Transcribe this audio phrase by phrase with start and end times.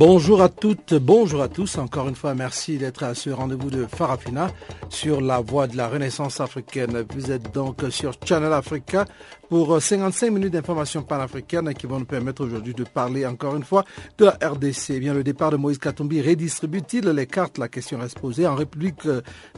[0.00, 1.76] Bonjour à toutes, bonjour à tous.
[1.76, 4.50] Encore une fois, merci d'être à ce rendez-vous de Farafina
[4.88, 7.04] sur la voie de la Renaissance africaine.
[7.14, 9.04] Vous êtes donc sur Channel Africa
[9.50, 13.84] pour 55 minutes d'informations panafricaines qui vont nous permettre aujourd'hui de parler encore une fois
[14.16, 14.88] de la RDC.
[14.88, 17.58] Eh bien, le départ de Moïse Katumbi redistribue-t-il les cartes?
[17.58, 18.46] La question reste posée.
[18.46, 19.06] En République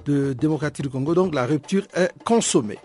[0.06, 2.80] de démocratie du Congo, donc, la rupture est consommée.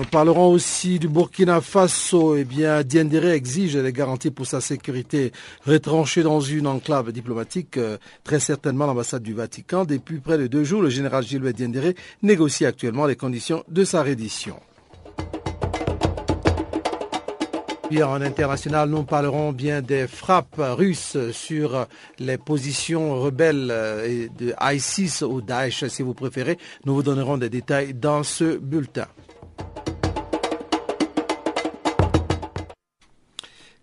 [0.00, 2.34] Nous parlerons aussi du Burkina Faso.
[2.34, 5.30] Eh bien, Diendéré exige des garanties pour sa sécurité.
[5.66, 9.84] Retranché dans une enclave diplomatique, euh, très certainement l'ambassade du Vatican.
[9.84, 14.02] Depuis près de deux jours, le général Gilbert Diendéré négocie actuellement les conditions de sa
[14.02, 14.58] reddition.
[18.02, 21.86] En international, nous parlerons bien des frappes russes sur
[22.18, 26.56] les positions rebelles euh, de ISIS ou Daesh, si vous préférez.
[26.86, 29.06] Nous vous donnerons des détails dans ce bulletin.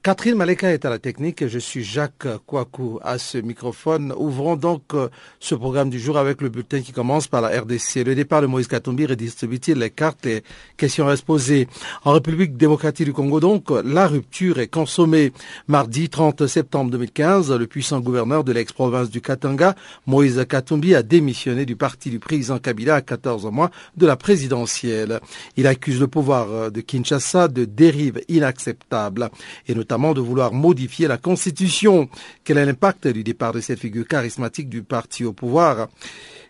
[0.07, 4.13] Catherine Maleka est à la technique je suis Jacques Kouakou à ce microphone.
[4.15, 5.09] Ouvrons donc euh,
[5.41, 8.05] ce programme du jour avec le bulletin qui commence par la RDC.
[8.05, 10.25] Le départ de Moïse Katumbi redistribue-t-il les cartes?
[10.25, 10.43] Et
[10.77, 11.67] questions restent posées.
[12.05, 15.33] En République démocratique du Congo donc, la rupture est consommée.
[15.67, 21.65] Mardi 30 septembre 2015, le puissant gouverneur de l'ex-province du Katanga, Moïse Katumbi, a démissionné
[21.65, 25.19] du parti du président Kabila à 14 mois de la présidentielle.
[25.57, 29.29] Il accuse le pouvoir de Kinshasa de dérives inacceptables
[29.67, 32.07] et notamment de vouloir modifier la Constitution.
[32.43, 35.87] Quel est l'impact du départ de cette figure charismatique du parti au pouvoir?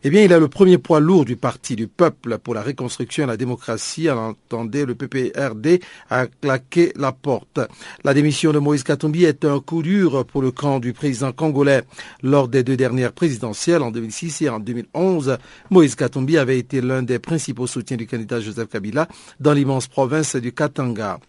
[0.04, 3.24] Eh bien, il est le premier poids lourd du Parti du peuple pour la reconstruction
[3.24, 4.08] et la démocratie.
[4.10, 7.60] On entendait le PPRD a claqué la porte.
[8.04, 11.82] La démission de Moïse Katumbi est un coup dur pour le camp du président congolais.
[12.22, 15.38] Lors des deux dernières présidentielles, en 2006 et en 2011,
[15.72, 19.08] Moïse Katumbi avait été l'un des principaux soutiens du candidat Joseph Kabila
[19.40, 21.20] dans l'immense province du Katanga.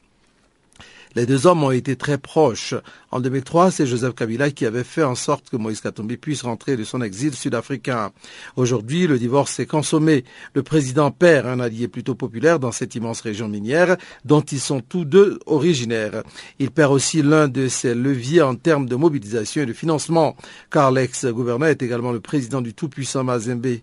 [1.15, 2.75] Les deux hommes ont été très proches.
[3.11, 6.77] En 2003, c'est Joseph Kabila qui avait fait en sorte que Moïse Katumbi puisse rentrer
[6.77, 8.13] de son exil sud-africain.
[8.57, 10.25] Aujourd'hui, le divorce est consommé.
[10.55, 14.81] Le président perd un allié plutôt populaire dans cette immense région minière dont ils sont
[14.81, 16.23] tous deux originaires.
[16.59, 20.37] Il perd aussi l'un de ses leviers en termes de mobilisation et de financement,
[20.71, 23.79] car l'ex-gouverneur est également le président du tout-puissant Mazembe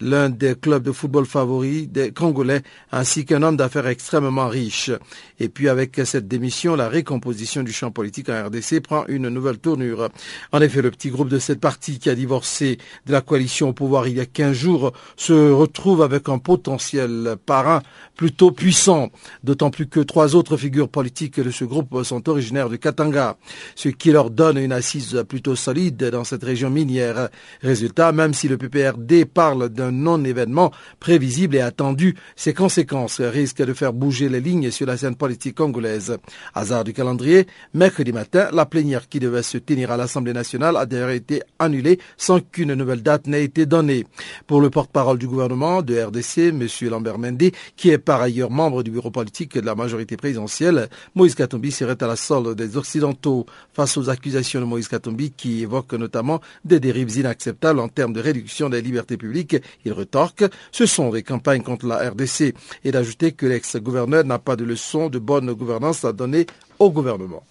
[0.00, 2.62] l'un des clubs de football favoris des Congolais,
[2.92, 4.90] ainsi qu'un homme d'affaires extrêmement riche.
[5.38, 9.58] Et puis avec cette démission, la récomposition du champ politique en RDC prend une nouvelle
[9.58, 10.08] tournure.
[10.52, 13.72] En effet, le petit groupe de cette partie qui a divorcé de la coalition au
[13.72, 17.82] pouvoir il y a 15 jours se retrouve avec un potentiel parrain
[18.16, 19.10] plutôt puissant,
[19.44, 23.36] d'autant plus que trois autres figures politiques de ce groupe sont originaires de Katanga,
[23.74, 27.28] ce qui leur donne une assise plutôt solide dans cette région minière.
[27.60, 33.74] Résultat, même si le PPRD parle d'un non-événement prévisible et attendu, ses conséquences risquent de
[33.74, 36.18] faire bouger les lignes sur la scène politique congolaise.
[36.54, 40.86] Hasard du calendrier, mercredi matin, la plénière qui devait se tenir à l'Assemblée nationale a
[40.86, 44.06] d'ailleurs été annulée sans qu'une nouvelle date n'ait été donnée.
[44.46, 46.66] Pour le porte-parole du gouvernement de RDC, M.
[46.90, 51.34] Lambert Mende, qui est par ailleurs membre du bureau politique de la majorité présidentielle, Moïse
[51.34, 55.94] Katumbi serait à la solde des Occidentaux face aux accusations de Moïse Katumbi qui évoquent
[55.94, 59.56] notamment des dérives inacceptables en termes de réduction des libertés publiques.
[59.84, 62.54] Il retorque, ce sont des campagnes contre la RDC
[62.84, 66.46] et d'ajouter que l'ex-gouverneur n'a pas de leçon de bonne gouvernance à donner
[66.78, 67.42] au gouvernement.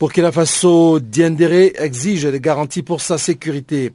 [0.00, 3.92] Burkina Faso, Diendéré exige des garanties pour sa sécurité.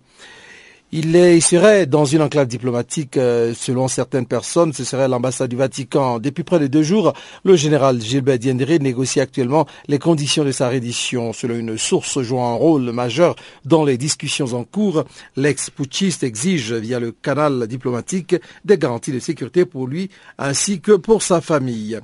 [0.95, 5.55] Il, est, serait dans une enclave diplomatique, euh, selon certaines personnes, ce serait l'ambassade du
[5.55, 6.19] Vatican.
[6.19, 10.69] Depuis près de deux jours, le général Gilbert Diendéré négocie actuellement les conditions de sa
[10.69, 11.33] reddition.
[11.33, 13.35] Selon une source jouant un rôle majeur
[13.65, 15.03] dans les discussions en cours,
[15.35, 21.23] l'ex-putschiste exige, via le canal diplomatique, des garanties de sécurité pour lui ainsi que pour
[21.23, 21.99] sa famille.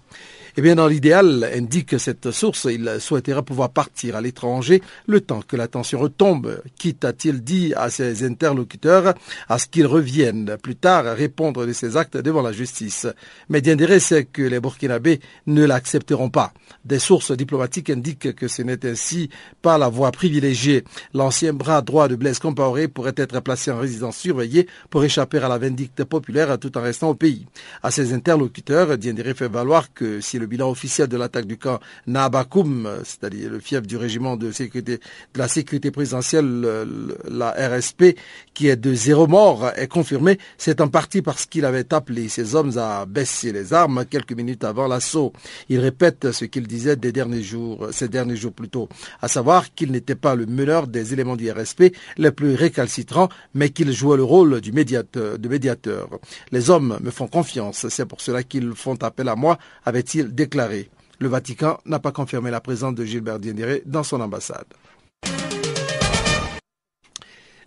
[0.59, 5.39] Eh bien, dans l'idéal, indique cette source, il souhaiterait pouvoir partir à l'étranger le temps
[5.41, 9.13] que la tension retombe, quitte a-t-il dit à ses interlocuteurs
[9.47, 13.07] à ce qu'ils reviennent plus tard répondre de ses actes devant la justice.
[13.47, 16.51] Mais Diendéré sait que les Burkinabés ne l'accepteront pas.
[16.83, 19.29] Des sources diplomatiques indiquent que ce n'est ainsi
[19.61, 20.83] pas la voie privilégiée.
[21.13, 25.47] L'ancien bras droit de Blaise Compaoré pourrait être placé en résidence surveillée pour échapper à
[25.47, 27.45] la vindicte populaire tout en restant au pays.
[27.81, 31.79] À ses interlocuteurs, Diendéré fait valoir que si le bilan officiel de l'attaque du camp
[32.07, 34.97] Nabakoum, c'est-à-dire le fief du régiment de sécurité
[35.33, 36.67] de la sécurité présidentielle,
[37.29, 38.15] la RSP,
[38.53, 40.37] qui est de zéro mort, est confirmé.
[40.57, 44.63] C'est en partie parce qu'il avait appelé ses hommes à baisser les armes quelques minutes
[44.63, 45.33] avant l'assaut.
[45.69, 48.89] Il répète ce qu'il disait des derniers jours, ces derniers jours plutôt,
[49.21, 53.69] à savoir qu'il n'était pas le meneur des éléments du RSP les plus récalcitrants, mais
[53.69, 56.09] qu'il jouait le rôle du médiateur, médiateur.
[56.51, 60.33] Les hommes me font confiance, c'est pour cela qu'ils font appel à moi, avait-il
[61.19, 64.67] Le Vatican n'a pas confirmé la présence de Gilbert Diendéré dans son ambassade.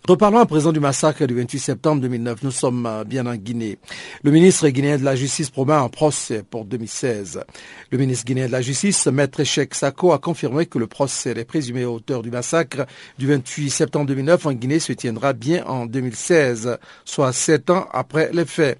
[0.05, 2.43] Reparlons à présent du massacre du 28 septembre 2009.
[2.43, 3.77] Nous sommes euh, bien en Guinée.
[4.23, 7.41] Le ministre guinéen de la Justice promet un procès pour 2016.
[7.89, 11.45] Le ministre guinéen de la Justice, Maître Cheikh Sako, a confirmé que le procès des
[11.45, 12.85] présumés auteurs du massacre
[13.17, 18.29] du 28 septembre 2009 en Guinée se tiendra bien en 2016, soit sept ans après
[18.33, 18.79] les faits.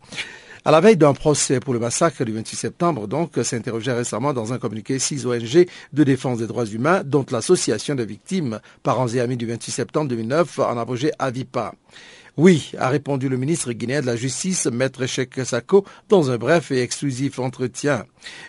[0.66, 4.54] À la veille d'un procès pour le massacre du 28 septembre, donc, s'interrogeait récemment dans
[4.54, 9.20] un communiqué six ONG de défense des droits humains, dont l'association des victimes, parents et
[9.20, 11.74] amis du 28 septembre 2009, en abrégé Avipa.
[12.36, 16.72] Oui, a répondu le ministre guinéen de la Justice, Maître Cheikh Sako, dans un bref
[16.72, 18.06] et exclusif entretien.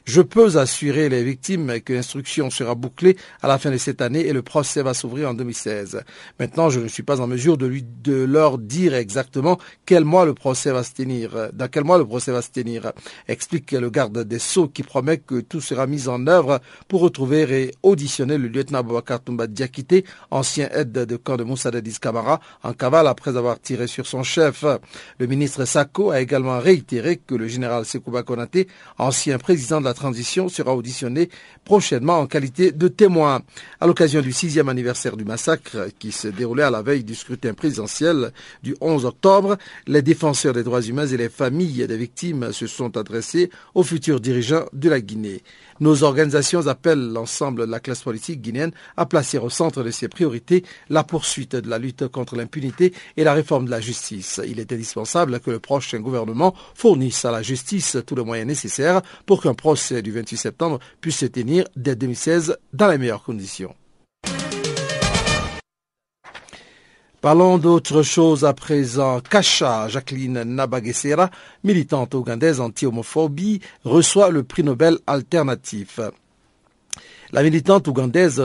[0.06, 4.26] Je peux assurer les victimes que l'instruction sera bouclée à la fin de cette année
[4.26, 6.02] et le procès va s'ouvrir en 2016.
[6.40, 10.24] Maintenant, je ne suis pas en mesure de, lui, de leur dire exactement quel mois
[10.24, 12.90] le procès va se tenir, dans quel mois le procès va se tenir,
[13.28, 17.42] explique le garde des Sceaux qui promet que tout sera mis en œuvre pour retrouver
[17.64, 22.40] et auditionner le lieutenant Boubacar Toumba Diakité, ancien aide de camp de Moussa Dadis Kamara,
[22.62, 24.64] en cavale après avoir tiré sur son chef.
[25.18, 28.68] Le ministre Sako a également réitéré que le général Sekouba Konaté,
[28.98, 31.28] ancien président de la transition, sera auditionné
[31.64, 33.42] prochainement en qualité de témoin.
[33.80, 37.54] À l'occasion du sixième anniversaire du massacre qui se déroulait à la veille du scrutin
[37.54, 38.32] présidentiel
[38.62, 39.56] du 11 octobre,
[39.86, 44.20] les défenseurs des droits humains et les familles des victimes se sont adressés aux futurs
[44.20, 45.42] dirigeants de la Guinée.
[45.80, 50.08] Nos organisations appellent l'ensemble de la classe politique guinéenne à placer au centre de ses
[50.08, 54.40] priorités la poursuite de la lutte contre l'impunité et la réforme de la justice.
[54.46, 59.02] Il est indispensable que le prochain gouvernement fournisse à la justice tous les moyens nécessaires
[59.26, 63.74] pour qu'un procès du 28 septembre puisse se tenir dès 2016 dans les meilleures conditions.
[67.24, 69.18] Parlons d'autre chose à présent.
[69.20, 71.30] Kasha Jacqueline Nabagesera,
[71.62, 76.00] militante ougandaise anti-homophobie, reçoit le prix Nobel alternatif.
[77.34, 78.40] La militante ougandaise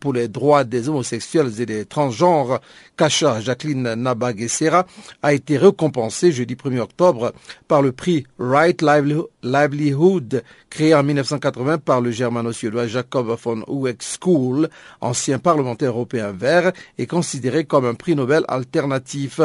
[0.00, 2.58] pour les droits des homosexuels et des transgenres,
[2.96, 4.86] Kasha Jacqueline Nabagesera,
[5.22, 7.32] a été récompensée jeudi 1er octobre
[7.68, 13.62] par le prix Right Livelihood, créé en 1980 par le germano-suédois Jacob von
[14.00, 14.68] School,
[15.00, 19.40] ancien parlementaire européen vert, et considéré comme un prix Nobel alternatif.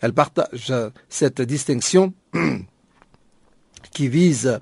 [0.00, 0.72] Elle partage
[1.08, 2.14] cette distinction
[3.90, 4.60] qui vise,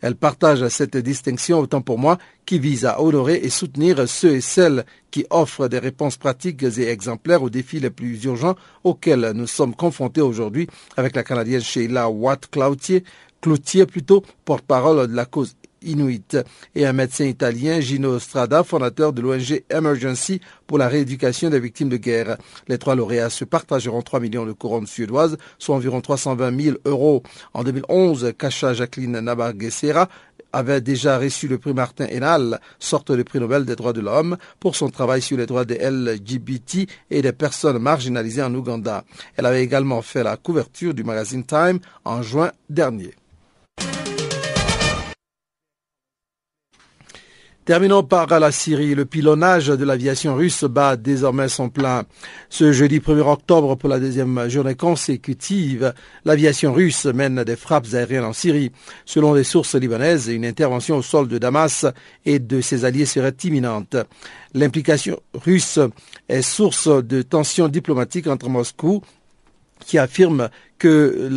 [0.00, 4.40] elle partage cette distinction autant pour moi, qui vise à honorer et soutenir ceux et
[4.40, 9.46] celles qui offrent des réponses pratiques et exemplaires aux défis les plus urgents auxquels nous
[9.46, 10.66] sommes confrontés aujourd'hui
[10.96, 13.04] avec la Canadienne Sheila Watt-Cloutier,
[13.40, 16.36] Cloutier plutôt, porte-parole de la cause Inuit
[16.74, 21.88] et un médecin italien, Gino Strada, fondateur de l'ONG Emergency pour la rééducation des victimes
[21.88, 22.36] de guerre.
[22.68, 27.22] Les trois lauréats se partageront 3 millions de couronnes suédoises, soit environ 320 000 euros.
[27.54, 30.08] En 2011, Kasha Jacqueline Nabargesera
[30.52, 34.36] avait déjà reçu le prix Martin Enal, sorte de prix Nobel des droits de l'homme,
[34.60, 39.04] pour son travail sur les droits des LGBT et des personnes marginalisées en Ouganda.
[39.36, 43.17] Elle avait également fait la couverture du magazine Time en juin dernier.
[47.68, 48.94] Terminons par la Syrie.
[48.94, 52.04] Le pilonnage de l'aviation russe bat désormais son plein.
[52.48, 55.92] Ce jeudi 1er octobre, pour la deuxième journée consécutive,
[56.24, 58.72] l'aviation russe mène des frappes aériennes en Syrie.
[59.04, 61.84] Selon les sources libanaises, une intervention au sol de Damas
[62.24, 63.96] et de ses alliés serait imminente.
[64.54, 65.78] L'implication russe
[66.26, 69.02] est source de tensions diplomatiques entre Moscou
[69.86, 71.28] qui affirme que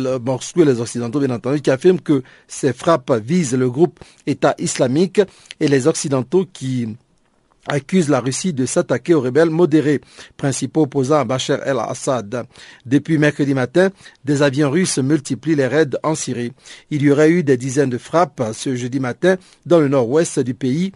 [0.56, 5.20] les Occidentaux, bien entendu, qui affirment que ces frappes visent le groupe État islamique
[5.60, 6.88] et les Occidentaux qui
[7.68, 10.00] accusent la Russie de s'attaquer aux rebelles modérés,
[10.36, 12.44] principaux opposants à Bachar el-Assad.
[12.86, 13.90] Depuis mercredi matin,
[14.24, 16.52] des avions russes multiplient les raids en Syrie.
[16.90, 20.54] Il y aurait eu des dizaines de frappes ce jeudi matin dans le nord-ouest du
[20.54, 20.92] pays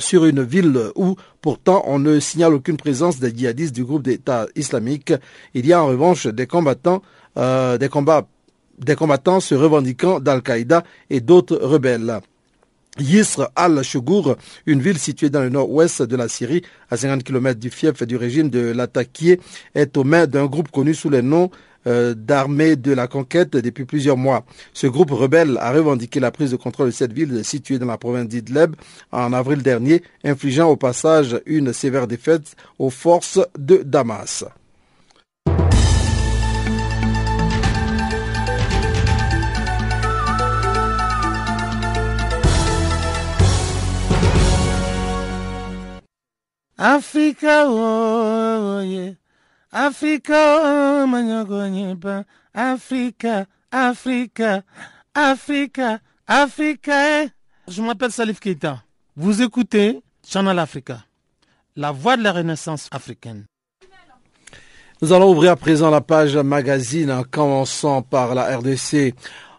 [0.00, 4.46] sur une ville où pourtant on ne signale aucune présence des djihadistes du groupe d'État
[4.56, 5.12] islamique.
[5.54, 7.02] Il y a en revanche des combattants,
[7.36, 8.26] euh, des combats,
[8.78, 12.20] des combattants se revendiquant d'Al-Qaïda et d'autres rebelles.
[12.98, 14.36] Yisr al-Shugur,
[14.66, 18.16] une ville située dans le nord-ouest de la Syrie, à 50 km du fief du
[18.16, 19.40] régime de l'Attaquier,
[19.74, 21.50] est aux mains d'un groupe connu sous le nom
[21.88, 24.44] euh, d'armée de la conquête depuis plusieurs mois.
[24.72, 27.98] Ce groupe rebelle a revendiqué la prise de contrôle de cette ville située dans la
[27.98, 28.76] province d'Idleb
[29.10, 34.44] en avril dernier, infligeant au passage une sévère défaite aux forces de Damas.
[46.80, 49.27] Oh, yeah.
[49.70, 51.04] Africa.
[52.54, 54.62] Africa, Africa,
[55.14, 57.22] Africa, Africa.
[57.22, 57.28] Eh.
[57.68, 58.82] Je m'appelle Salif Keita.
[59.16, 61.04] Vous écoutez Channel Africa,
[61.76, 63.44] la voix de la renaissance africaine.
[65.00, 69.14] Nous allons ouvrir à présent la page magazine en commençant par la RDC.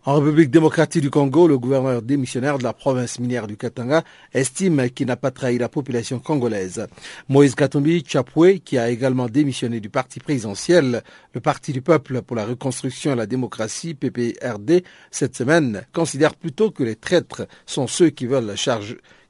[0.06, 4.89] En République démocratique du Congo, le gouverneur démissionnaire de la province minière du Katanga estime
[4.91, 6.88] qu'il n'a pas trahi la population congolaise.
[7.27, 11.03] Moïse Katumbi Chapwe, qui a également démissionné du parti présidentiel,
[11.34, 16.72] le Parti du peuple pour la reconstruction et la démocratie, PPRD, cette semaine, considère plutôt
[16.72, 18.56] que les traîtres sont ceux qui veulent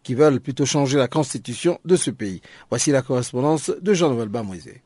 [0.04, 2.42] qui veulent plutôt changer la constitution de ce pays.
[2.70, 4.84] Voici la correspondance de Jean-Noël Bamoisé.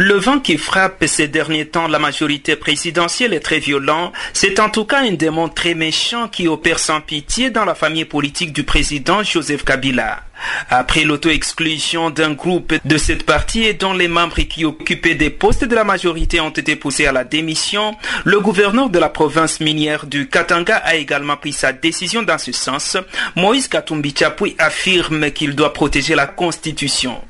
[0.00, 4.12] Le vent qui frappe ces derniers temps la majorité présidentielle est très violent.
[4.32, 8.04] C'est en tout cas un démon très méchant qui opère sans pitié dans la famille
[8.04, 10.22] politique du président Joseph Kabila.
[10.70, 15.64] Après l'auto-exclusion d'un groupe de cette partie et dont les membres qui occupaient des postes
[15.64, 20.06] de la majorité ont été poussés à la démission, le gouverneur de la province minière
[20.06, 22.96] du Katanga a également pris sa décision dans ce sens.
[23.34, 27.20] Moïse Katumbi Chapui affirme qu'il doit protéger la constitution.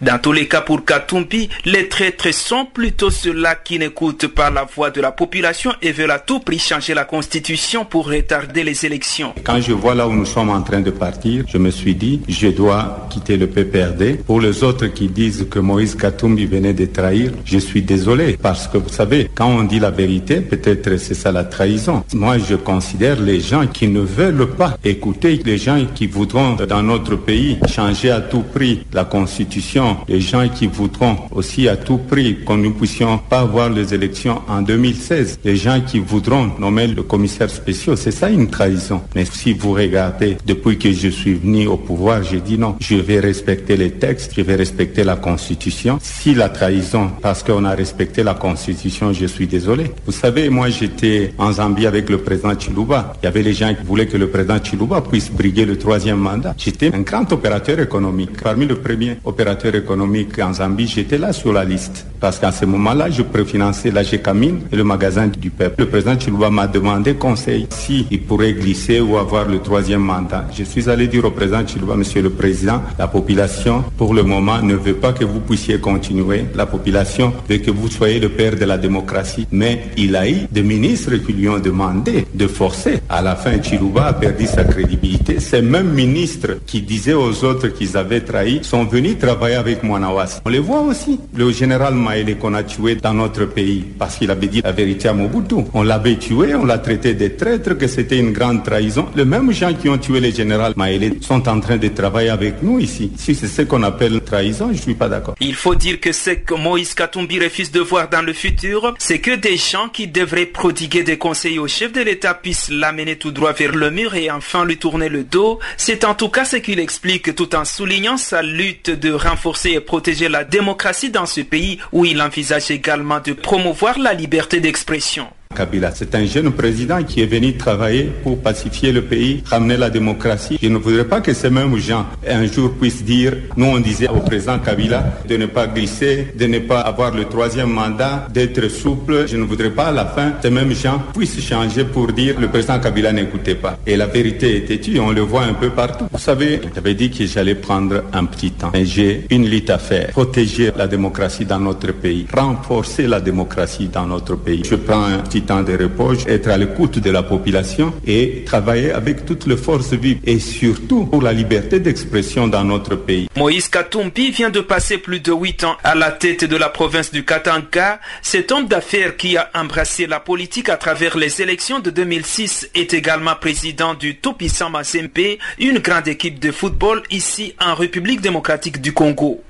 [0.00, 4.64] Dans tous les cas pour Katumbi, les traîtres sont plutôt ceux-là qui n'écoutent pas la
[4.64, 8.84] voix de la population et veulent à tout prix changer la constitution pour retarder les
[8.84, 9.34] élections.
[9.44, 12.20] Quand je vois là où nous sommes en train de partir, je me suis dit,
[12.28, 14.24] je dois quitter le PPRD.
[14.26, 18.68] Pour les autres qui disent que Moïse Katumbi venait de trahir, je suis désolé parce
[18.68, 22.04] que vous savez, quand on dit la vérité, peut-être c'est ça la trahison.
[22.12, 26.82] Moi, je considère les gens qui ne veulent pas écouter, les gens qui voudront dans
[26.82, 29.61] notre pays changer à tout prix la constitution
[30.08, 34.42] les gens qui voudront aussi à tout prix qu'on ne puissions pas avoir les élections
[34.48, 39.02] en 2016, les gens qui voudront nommer le commissaire spécial, c'est ça une trahison.
[39.14, 42.96] Mais si vous regardez, depuis que je suis venu au pouvoir, j'ai dit non, je
[42.96, 45.98] vais respecter les textes, je vais respecter la Constitution.
[46.02, 49.84] Si la trahison, parce qu'on a respecté la Constitution, je suis désolé.
[50.06, 53.14] Vous savez, moi j'étais en Zambie avec le président Chiluba.
[53.22, 56.18] Il y avait les gens qui voulaient que le président Chiluba puisse briguer le troisième
[56.18, 56.54] mandat.
[56.58, 61.52] J'étais un grand opérateur économique, parmi les premiers opérateurs économique en Zambie, j'étais là sur
[61.52, 62.06] la liste.
[62.22, 65.74] Parce qu'à ce moment-là, je préfinançais la GECAMINE et le magasin du peuple.
[65.80, 70.44] Le président Chiluba m'a demandé conseil si il pourrait glisser ou avoir le troisième mandat.
[70.56, 74.62] Je suis allé dire au président Chiluba, monsieur le président, la population, pour le moment,
[74.62, 76.44] ne veut pas que vous puissiez continuer.
[76.54, 79.48] La population veut que vous soyez le père de la démocratie.
[79.50, 83.00] Mais il a eu des ministres qui lui ont demandé de forcer.
[83.08, 85.40] À la fin, Chiluba a perdu sa crédibilité.
[85.40, 90.40] Ces mêmes ministres qui disaient aux autres qu'ils avaient trahi sont venus travailler avec Mouanawas.
[90.44, 91.18] On les voit aussi.
[91.36, 95.08] Le général Maïlé qu'on a tué dans notre pays parce qu'il avait dit la vérité
[95.08, 95.64] à Mobutu.
[95.72, 99.06] On l'avait tué, on l'a traité de traître, que c'était une grande trahison.
[99.16, 102.62] Les mêmes gens qui ont tué le général Maïlé sont en train de travailler avec
[102.62, 103.12] nous ici.
[103.16, 105.36] Si c'est ce qu'on appelle trahison, je suis pas d'accord.
[105.40, 109.20] Il faut dire que ce que Moïse Katumbi refuse de voir dans le futur, c'est
[109.20, 113.30] que des gens qui devraient prodiguer des conseils au chef de l'État puissent l'amener tout
[113.30, 115.60] droit vers le mur et enfin lui tourner le dos.
[115.78, 119.80] C'est en tout cas ce qu'il explique tout en soulignant sa lutte de renforcer et
[119.80, 125.28] protéger la démocratie dans ce pays où il envisage également de promouvoir la liberté d'expression.
[125.52, 125.90] Kabila.
[125.94, 130.58] C'est un jeune président qui est venu travailler pour pacifier le pays, ramener la démocratie.
[130.62, 134.08] Je ne voudrais pas que ces mêmes gens un jour puissent dire, nous on disait
[134.08, 138.68] au président Kabila de ne pas glisser, de ne pas avoir le troisième mandat, d'être
[138.68, 139.26] souple.
[139.28, 142.48] Je ne voudrais pas à la fin ces mêmes gens puissent changer pour dire le
[142.48, 143.78] président Kabila n'écoutait pas.
[143.86, 146.06] Et la vérité est têtue, on le voit un peu partout.
[146.10, 148.72] Vous savez, j'avais dit que j'allais prendre un petit temps.
[148.74, 150.08] J'ai une lutte à faire.
[150.08, 152.26] Protéger la démocratie dans notre pays.
[152.32, 154.62] Renforcer la démocratie dans notre pays.
[154.68, 158.92] Je prends un petit temps de repos, être à l'écoute de la population et travailler
[158.92, 163.28] avec toutes les forces vives et surtout pour la liberté d'expression dans notre pays.
[163.36, 167.12] Moïse Katumbi vient de passer plus de huit ans à la tête de la province
[167.12, 168.00] du Katanga.
[168.22, 172.94] Cet homme d'affaires qui a embrassé la politique à travers les élections de 2006 est
[172.94, 178.92] également président du tout-puissant Mazembe, une grande équipe de football ici en République démocratique du
[178.92, 179.42] Congo.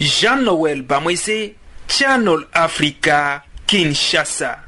[0.00, 1.52] Jean-Noël Bamwese,
[1.88, 4.61] Channel Africa, Kinshasa.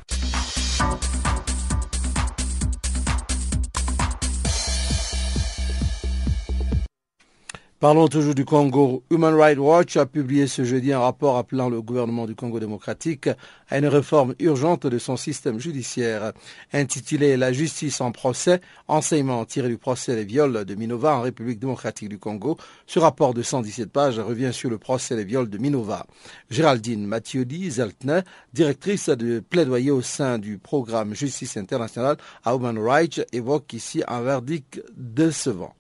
[7.85, 9.03] Parlons toujours du Congo.
[9.11, 13.29] Human Rights Watch a publié ce jeudi un rapport appelant le gouvernement du Congo démocratique
[13.69, 16.33] à une réforme urgente de son système judiciaire.
[16.73, 21.59] Intitulé La justice en procès, enseignement tiré du procès des viols de Minova en République
[21.59, 25.59] démocratique du Congo, ce rapport de 117 pages revient sur le procès des viols de
[25.59, 26.07] Minova.
[26.49, 28.21] Géraldine Mathieu-Di Zeltner,
[28.55, 34.23] directrice de plaidoyer au sein du programme Justice internationale à Human Rights, évoque ici un
[34.23, 35.75] verdict décevant.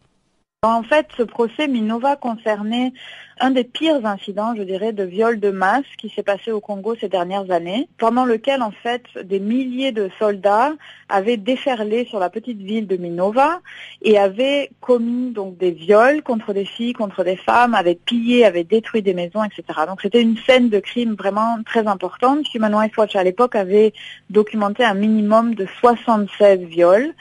[0.65, 2.95] En fait, ce procès Minova concernait
[3.39, 6.95] un des pires incidents, je dirais, de viol de masse qui s'est passé au Congo
[6.99, 10.73] ces dernières années, pendant lequel, en fait, des milliers de soldats
[11.11, 13.61] avaient déferlé sur la petite ville de Minova
[14.01, 18.65] et avaient commis donc des viols contre des filles, contre des femmes, avaient pillé, avaient
[18.65, 19.81] détruit des maisons, etc.
[19.87, 22.47] Donc c'était une scène de crime vraiment très importante.
[22.55, 23.93] Human Rights Watch à l'époque avait
[24.31, 27.13] documenté un minimum de 76 viols.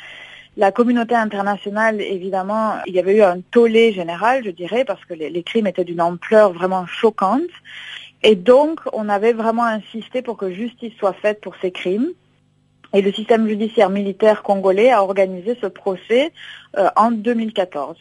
[0.56, 5.16] La communauté internationale, évidemment, il y avait eu un tollé général, je dirais, parce que
[5.16, 7.42] les, crimes étaient d'une ampleur vraiment choquante.
[8.22, 12.10] Et donc, on avait vraiment insisté pour que justice soit faite pour ces crimes.
[12.94, 16.32] Et le système judiciaire militaire congolais a organisé ce procès
[16.78, 17.98] euh, en 2014,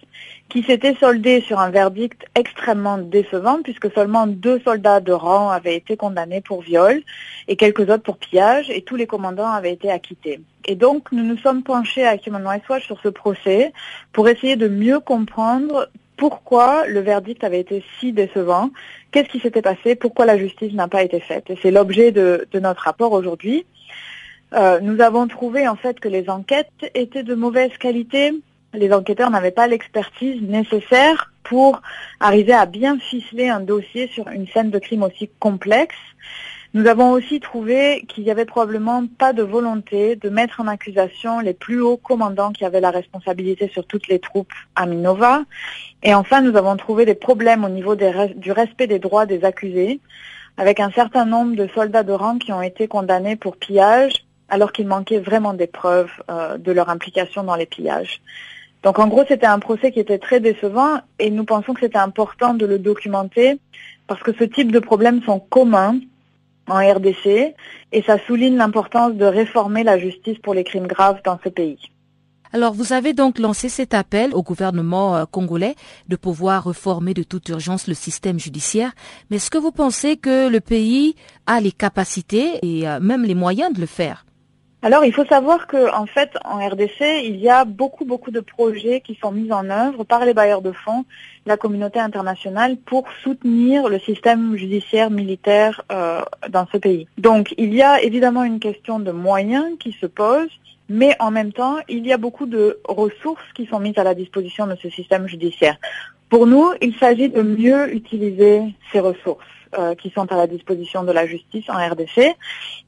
[0.50, 5.76] qui s'était soldé sur un verdict extrêmement décevant, puisque seulement deux soldats de rang avaient
[5.76, 7.00] été condamnés pour viol
[7.48, 10.40] et quelques autres pour pillage, et tous les commandants avaient été acquittés.
[10.66, 13.72] Et donc, nous nous sommes penchés à Human Rights sur ce procès
[14.12, 18.70] pour essayer de mieux comprendre pourquoi le verdict avait été si décevant,
[19.10, 21.48] qu'est-ce qui s'était passé, pourquoi la justice n'a pas été faite.
[21.48, 23.64] Et c'est l'objet de notre rapport aujourd'hui.
[24.54, 28.32] Euh, nous avons trouvé en fait que les enquêtes étaient de mauvaise qualité.
[28.74, 31.80] Les enquêteurs n'avaient pas l'expertise nécessaire pour
[32.20, 35.96] arriver à bien ficeler un dossier sur une scène de crime aussi complexe.
[36.74, 41.40] Nous avons aussi trouvé qu'il n'y avait probablement pas de volonté de mettre en accusation
[41.40, 45.42] les plus hauts commandants qui avaient la responsabilité sur toutes les troupes à Minova.
[46.02, 50.00] Et enfin, nous avons trouvé des problèmes au niveau du respect des droits des accusés,
[50.56, 54.70] avec un certain nombre de soldats de rang qui ont été condamnés pour pillage, alors
[54.70, 58.20] qu'il manquait vraiment des preuves euh, de leur implication dans les pillages.
[58.82, 61.96] Donc en gros, c'était un procès qui était très décevant et nous pensons que c'était
[61.96, 63.58] important de le documenter
[64.06, 65.96] parce que ce type de problèmes sont communs
[66.68, 67.54] en RDC
[67.92, 71.78] et ça souligne l'importance de réformer la justice pour les crimes graves dans ce pays.
[72.52, 75.76] Alors, vous avez donc lancé cet appel au gouvernement euh, congolais
[76.08, 78.92] de pouvoir réformer de toute urgence le système judiciaire.
[79.30, 81.14] Mais est-ce que vous pensez que le pays
[81.46, 84.26] a les capacités et euh, même les moyens de le faire?
[84.84, 89.00] Alors, il faut savoir qu'en fait, en RDC, il y a beaucoup, beaucoup de projets
[89.00, 91.04] qui sont mis en œuvre par les bailleurs de fonds,
[91.46, 97.06] la communauté internationale, pour soutenir le système judiciaire militaire euh, dans ce pays.
[97.16, 100.48] Donc, il y a évidemment une question de moyens qui se pose,
[100.88, 104.14] mais en même temps, il y a beaucoup de ressources qui sont mises à la
[104.14, 105.76] disposition de ce système judiciaire.
[106.28, 109.46] Pour nous, il s'agit de mieux utiliser ces ressources.
[109.78, 112.36] Euh, qui sont à la disposition de la justice en RDC.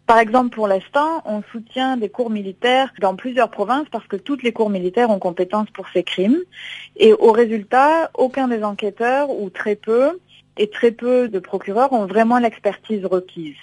[0.07, 4.42] Par exemple, pour l'instant, on soutient des cours militaires dans plusieurs provinces parce que toutes
[4.42, 6.37] les cours militaires ont compétence pour ces crimes.
[6.99, 10.20] Et au résultat, aucun des enquêteurs, ou très peu,
[10.59, 13.57] et très peu de procureurs ont vraiment l'expertise requise.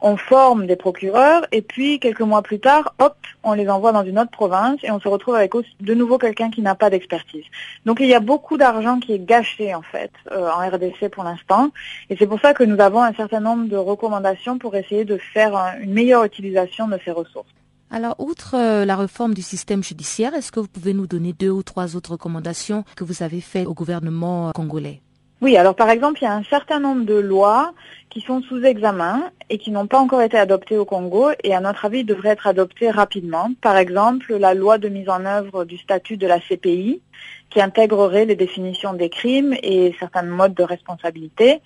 [0.00, 4.04] On forme des procureurs et puis quelques mois plus tard, hop, on les envoie dans
[4.04, 7.44] une autre province et on se retrouve avec de nouveau quelqu'un qui n'a pas d'expertise.
[7.86, 11.24] Donc il y a beaucoup d'argent qui est gâché en fait euh, en RDC pour
[11.24, 11.70] l'instant
[12.10, 15.16] et c'est pour ça que nous avons un certain nombre de recommandations pour essayer de
[15.16, 17.48] faire une meilleure utilisation de ces ressources.
[17.90, 21.50] Alors, outre euh, la réforme du système judiciaire, est-ce que vous pouvez nous donner deux
[21.50, 25.00] ou trois autres recommandations que vous avez faites au gouvernement congolais?
[25.44, 27.74] Oui, alors par exemple, il y a un certain nombre de lois
[28.08, 31.60] qui sont sous examen et qui n'ont pas encore été adoptées au Congo et à
[31.60, 33.50] notre avis devraient être adoptées rapidement.
[33.60, 37.02] Par exemple, la loi de mise en œuvre du statut de la CPI
[37.50, 41.60] qui intégrerait les définitions des crimes et certains modes de responsabilité.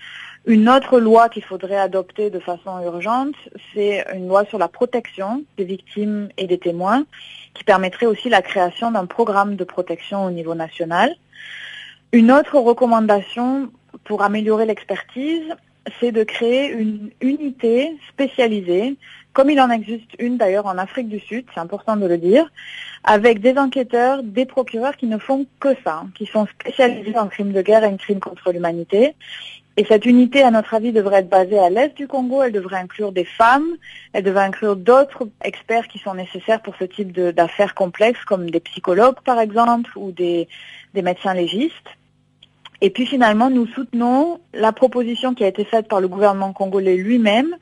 [0.44, 3.36] Une autre loi qu'il faudrait adopter de façon urgente,
[3.72, 7.04] c'est une loi sur la protection des victimes et des témoins
[7.54, 11.14] qui permettrait aussi la création d'un programme de protection au niveau national.
[12.12, 13.71] Une autre recommandation
[14.05, 15.55] pour améliorer l'expertise,
[16.01, 18.97] c'est de créer une unité spécialisée,
[19.35, 22.51] comme il en existe une d'ailleurs en Afrique du Sud, c'est important de le dire,
[23.05, 27.53] avec des enquêteurs, des procureurs qui ne font que ça, qui sont spécialisés en crimes
[27.53, 29.14] de guerre et en crimes contre l'humanité.
[29.77, 32.42] Et cette unité, à notre avis, devrait être basée à l'est du Congo.
[32.42, 33.68] Elle devrait inclure des femmes.
[34.12, 38.59] Elle devrait inclure d'autres experts qui sont nécessaires pour ce type d'affaires complexes, comme des
[38.59, 40.49] psychologues, par exemple, ou des,
[40.94, 41.74] des médecins légistes.
[42.81, 46.96] Et puis finalement, nous soutenons la proposition qui a été faite par le gouvernement congolais
[46.96, 47.57] lui-même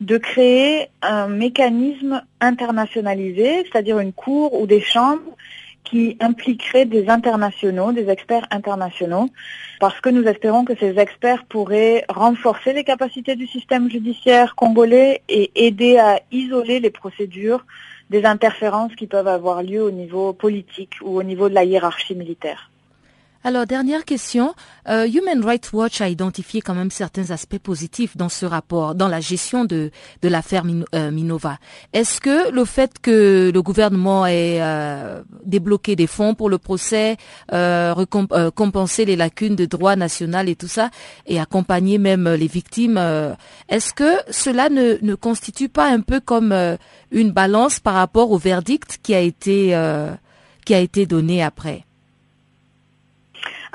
[0.00, 5.22] de créer un mécanisme internationalisé, c'est-à-dire une cour ou des chambres
[5.84, 9.28] qui impliquerait des internationaux, des experts internationaux,
[9.78, 15.22] parce que nous espérons que ces experts pourraient renforcer les capacités du système judiciaire congolais
[15.28, 17.64] et aider à isoler les procédures
[18.10, 22.14] des interférences qui peuvent avoir lieu au niveau politique ou au niveau de la hiérarchie
[22.14, 22.70] militaire.
[23.46, 24.56] Alors, dernière question.
[24.88, 29.06] Euh, Human Rights Watch a identifié quand même certains aspects positifs dans ce rapport, dans
[29.06, 30.64] la gestion de, de l'affaire
[30.96, 31.58] euh, Minova.
[31.92, 37.18] Est-ce que le fait que le gouvernement ait euh, débloqué des fonds pour le procès,
[38.56, 40.90] compenser les lacunes de droit national et tout ça,
[41.28, 42.98] et accompagner même les victimes,
[43.68, 46.52] est-ce que cela ne, ne constitue pas un peu comme
[47.12, 49.68] une balance par rapport au verdict qui a été,
[50.64, 51.85] qui a été donné après?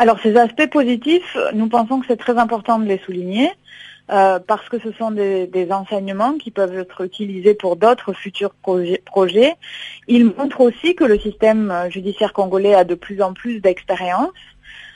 [0.01, 3.51] Alors ces aspects positifs, nous pensons que c'est très important de les souligner
[4.09, 8.55] euh, parce que ce sont des, enseignements qui peuvent être utilisés pour d'autres futurs
[9.05, 9.53] projets.
[10.07, 14.31] Ils montrent aussi que le système judiciaire congolais a de plus en plus d'expérience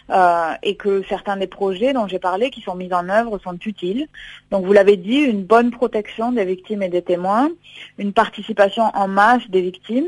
[0.09, 3.59] euh, et que certains des projets dont j'ai parlé qui sont mis en œuvre sont
[3.63, 4.07] utiles.
[4.49, 7.51] Donc vous l'avez dit, une bonne protection des victimes et des témoins,
[7.99, 10.07] une participation en masse des victimes,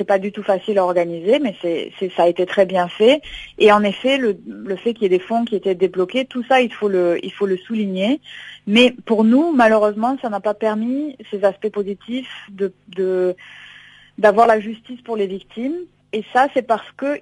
[0.00, 3.20] c'est pas du tout facile à organiser, mais c'est, ça a été très bien fait.
[3.58, 4.34] Et en effet, le,
[4.76, 7.56] fait qu'il y ait des fonds qui étaient débloqués, tout ça, il faut le, le
[7.58, 8.22] souligner.
[8.66, 13.36] Mais pour nous, malheureusement, ça n'a pas permis ces aspects positifs de
[14.16, 15.76] d'avoir la justice pour les victimes.
[16.14, 17.20] Et ça, c'est parce que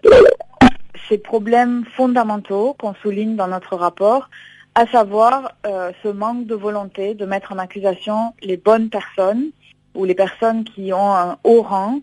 [1.09, 4.31] ces problèmes fondamentaux qu'on souligne dans notre rapport,
[4.77, 9.51] à savoir euh, ce manque de volonté de mettre en accusation les bonnes personnes
[9.95, 12.01] ou les personnes qui ont un haut rang,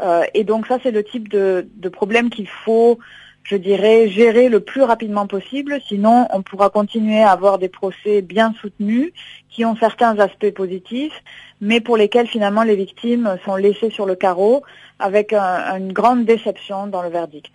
[0.00, 2.98] euh, et donc ça, c'est le type de, problème qu'il faut,
[3.42, 5.78] je dirais, gérer le plus rapidement possible.
[5.86, 9.12] Sinon, on pourra continuer à avoir des procès bien soutenus
[9.50, 11.22] qui ont certains aspects positifs,
[11.60, 14.62] mais pour lesquels finalement les victimes sont laissées sur le carreau
[14.98, 17.52] avec une grande déception dans le verdict.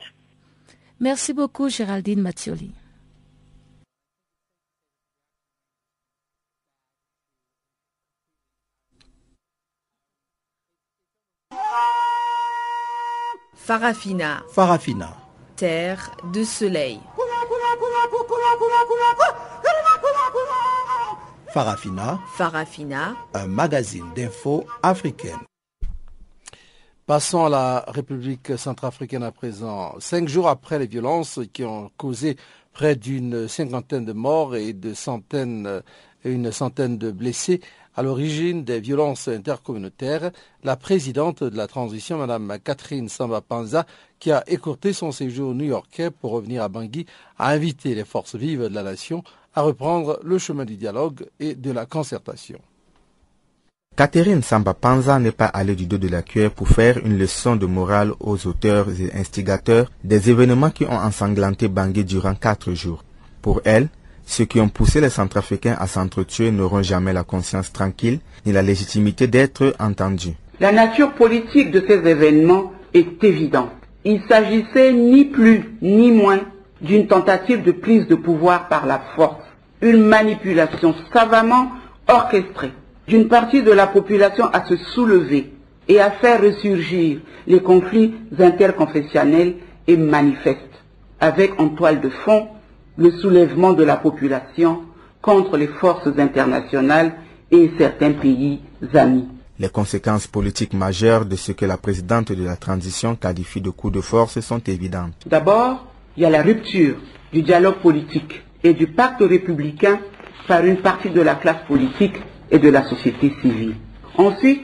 [1.00, 2.72] Merci beaucoup, Géraldine Mattioli.
[13.68, 14.44] Farafina.
[14.50, 15.10] Farafina.
[15.58, 17.02] Terre de soleil.
[21.50, 22.18] Farafina.
[22.38, 23.18] Farafina.
[23.34, 25.42] Un magazine d'infos africaine.
[27.06, 29.96] Passons à la République centrafricaine à présent.
[30.00, 32.38] Cinq jours après les violences qui ont causé
[32.72, 35.82] près d'une cinquantaine de morts et de centaines,
[36.24, 37.60] une centaine de blessés,
[37.98, 40.32] à l'origine des violences intercommunautaires,
[40.64, 43.88] la présidente de la transition, Mme Catherine Samba Panza,
[44.20, 47.08] qui a écourté son séjour new-yorkais pour revenir à Bangui,
[47.40, 49.24] a invité les forces vives de la nation
[49.56, 52.60] à reprendre le chemin du dialogue et de la concertation.
[53.96, 57.56] Catherine Samba Panza n'est pas allée du dos de la cuillère pour faire une leçon
[57.56, 63.04] de morale aux auteurs et instigateurs des événements qui ont ensanglanté Bangui durant quatre jours.
[63.42, 63.90] Pour elle,
[64.28, 68.62] ceux qui ont poussé les Centrafricains à s'entretuer n'auront jamais la conscience tranquille ni la
[68.62, 70.36] légitimité d'être entendus.
[70.60, 73.72] La nature politique de ces événements est évidente.
[74.04, 76.42] Il s'agissait ni plus ni moins
[76.82, 79.44] d'une tentative de prise de pouvoir par la force,
[79.82, 81.72] une manipulation savamment
[82.08, 82.74] orchestrée
[83.08, 85.54] d'une partie de la population à se soulever
[85.88, 89.56] et à faire ressurgir les conflits interconfessionnels
[89.88, 90.60] et manifestes,
[91.22, 92.50] avec en toile de fond
[92.98, 94.82] le soulèvement de la population
[95.22, 97.14] contre les forces internationales
[97.52, 98.60] et certains pays
[98.94, 99.28] amis.
[99.60, 103.90] Les conséquences politiques majeures de ce que la présidente de la transition qualifie de coup
[103.90, 105.14] de force sont évidentes.
[105.26, 106.98] D'abord, il y a la rupture
[107.34, 110.00] du dialogue politique et du pacte républicain
[110.48, 112.16] par une partie de la classe politique
[112.52, 113.76] et de la société civile.
[114.18, 114.62] Ensuite,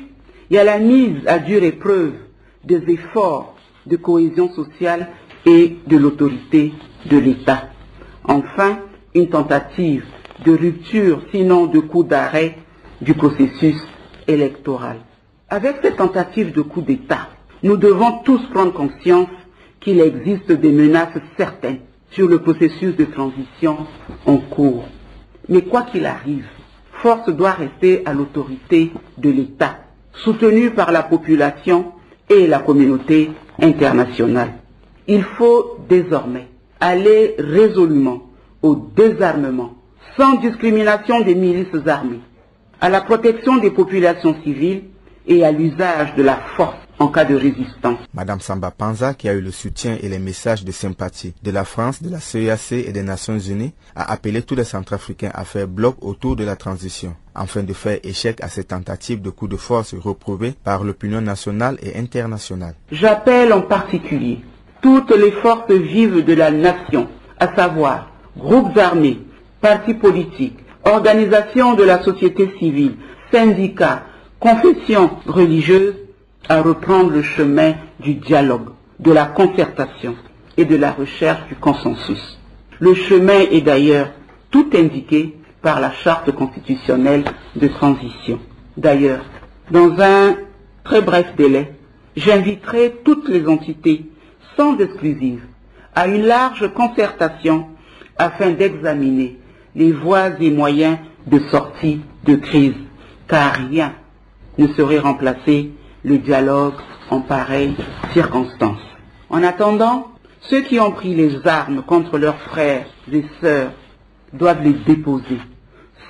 [0.49, 2.13] il y a la mise à dure épreuve
[2.63, 5.09] des efforts de cohésion sociale
[5.45, 6.71] et de l'autorité
[7.09, 7.72] de l'État.
[8.25, 8.79] Enfin,
[9.13, 10.05] une tentative
[10.45, 12.57] de rupture, sinon de coup d'arrêt
[13.01, 13.75] du processus
[14.27, 14.97] électoral.
[15.49, 17.29] Avec cette tentative de coup d'État,
[17.61, 19.29] nous devons tous prendre conscience
[19.79, 21.79] qu'il existe des menaces certaines
[22.11, 23.77] sur le processus de transition
[24.25, 24.85] en cours.
[25.49, 26.45] Mais quoi qu'il arrive,
[26.91, 29.79] force doit rester à l'autorité de l'État,
[30.13, 31.91] soutenue par la population
[32.29, 33.31] et la communauté
[33.61, 34.53] internationale.
[35.07, 36.47] Il faut désormais
[36.83, 38.23] aller résolument
[38.61, 39.73] au désarmement,
[40.17, 42.19] sans discrimination des milices armées,
[42.81, 44.83] à la protection des populations civiles
[45.25, 47.99] et à l'usage de la force en cas de résistance.
[48.13, 51.63] Madame Samba Panza, qui a eu le soutien et les messages de sympathie de la
[51.63, 55.67] France, de la CEAC et des Nations Unies, a appelé tous les Centrafricains à faire
[55.67, 59.57] bloc autour de la transition, afin de faire échec à ces tentatives de coup de
[59.57, 62.75] force reprouvées par l'opinion nationale et internationale.
[62.91, 64.39] J'appelle en particulier
[64.83, 67.07] toutes les forces vives de la nation,
[67.39, 69.19] à savoir groupes armés,
[69.61, 72.97] partis politiques, organisations de la société civile,
[73.31, 74.03] syndicats,
[74.39, 75.95] confessions religieuses,
[76.49, 78.69] à reprendre le chemin du dialogue,
[78.99, 80.15] de la concertation
[80.57, 82.37] et de la recherche du consensus.
[82.79, 84.11] Le chemin est d'ailleurs
[84.51, 87.23] tout indiqué par la charte constitutionnelle
[87.55, 88.39] de transition.
[88.75, 89.23] D'ailleurs,
[89.71, 90.35] dans un
[90.83, 91.71] très bref délai,
[92.17, 94.05] j'inviterai toutes les entités,
[94.57, 95.41] sans exclusive,
[95.95, 97.67] à une large concertation
[98.17, 99.39] afin d'examiner
[99.75, 102.75] les voies et moyens de sortie de crise,
[103.27, 103.93] car rien
[104.57, 105.71] ne serait remplacé
[106.03, 106.75] le dialogue
[107.09, 107.75] en pareille
[108.13, 108.81] circonstance.
[109.29, 110.07] En attendant,
[110.41, 113.71] ceux qui ont pris les armes contre leurs frères et sœurs
[114.33, 115.39] doivent les déposer,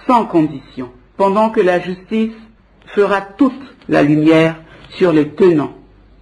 [0.07, 2.33] sans condition, pendant que la justice
[2.87, 3.53] fera toute
[3.87, 4.55] la lumière
[4.89, 5.73] sur les tenants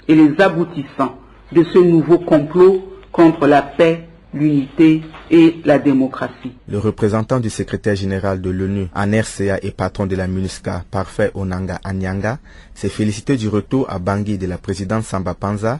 [0.07, 1.20] et les aboutissants
[1.51, 6.53] de ce nouveau complot contre la paix l'unité et la démocratie.
[6.67, 11.31] Le représentant du secrétaire général de l'ONU en RCA et patron de la MINUSCA, Parfait
[11.33, 12.39] Onanga Anyanga,
[12.73, 15.79] s'est félicité du retour à Bangui de la présidente Samba Panza,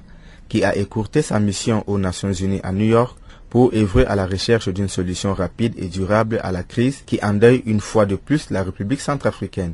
[0.49, 3.17] qui a écourté sa mission aux Nations Unies à New York
[3.49, 7.63] pour œuvrer à la recherche d'une solution rapide et durable à la crise qui endeuille
[7.65, 9.73] une fois de plus la République centrafricaine.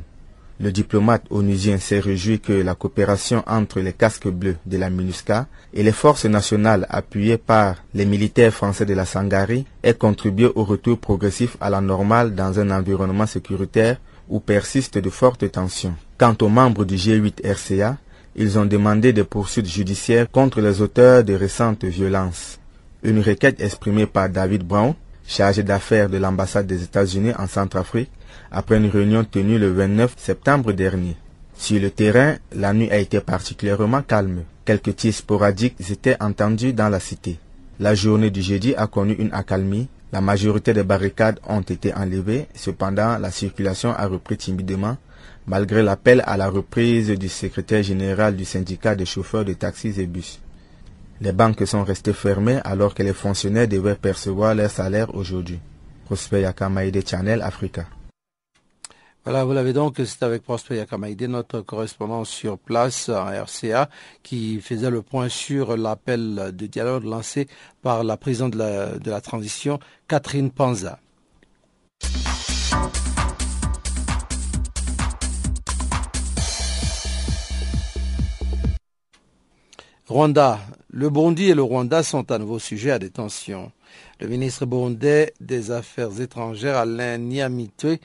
[0.60, 5.46] Le diplomate onusien s'est réjoui que la coopération entre les casques bleus de la MINUSCA
[5.72, 10.64] et les forces nationales appuyées par les militaires français de la Sangari ait contribué au
[10.64, 15.94] retour progressif à la normale dans un environnement sécuritaire où persistent de fortes tensions.
[16.18, 17.96] Quant aux membres du G8 RCA,
[18.34, 22.58] ils ont demandé des poursuites judiciaires contre les auteurs de récentes violences.
[23.04, 24.94] Une requête exprimée par David Brown,
[25.24, 28.10] chargé d'affaires de l'ambassade des États-Unis en Centrafrique,
[28.50, 31.16] après une réunion tenue le 29 septembre dernier.
[31.56, 34.44] Sur le terrain, la nuit a été particulièrement calme.
[34.64, 37.38] Quelques tirs sporadiques étaient entendus dans la cité.
[37.80, 39.88] La journée du jeudi a connu une accalmie.
[40.12, 42.46] La majorité des barricades ont été enlevées.
[42.54, 44.96] Cependant, la circulation a repris timidement,
[45.46, 50.06] malgré l'appel à la reprise du secrétaire général du syndicat des chauffeurs de taxis et
[50.06, 50.40] bus.
[51.20, 55.58] Les banques sont restées fermées alors que les fonctionnaires devaient percevoir leur salaire aujourd'hui.
[56.06, 56.48] Prosper
[57.04, 57.84] Channel Africa.
[59.24, 63.90] Voilà, vous l'avez donc, c'est avec Prosper Yakamaide, notre correspondant sur place en RCA,
[64.22, 67.46] qui faisait le point sur l'appel de dialogue lancé
[67.82, 70.98] par la présidente de la, de la transition, Catherine Panza.
[80.08, 80.60] Rwanda.
[80.90, 83.70] Le Burundi et le Rwanda sont à nouveau sujets à des tensions.
[84.20, 87.98] Le ministre burundais des Affaires étrangères, Alain Niamitwe,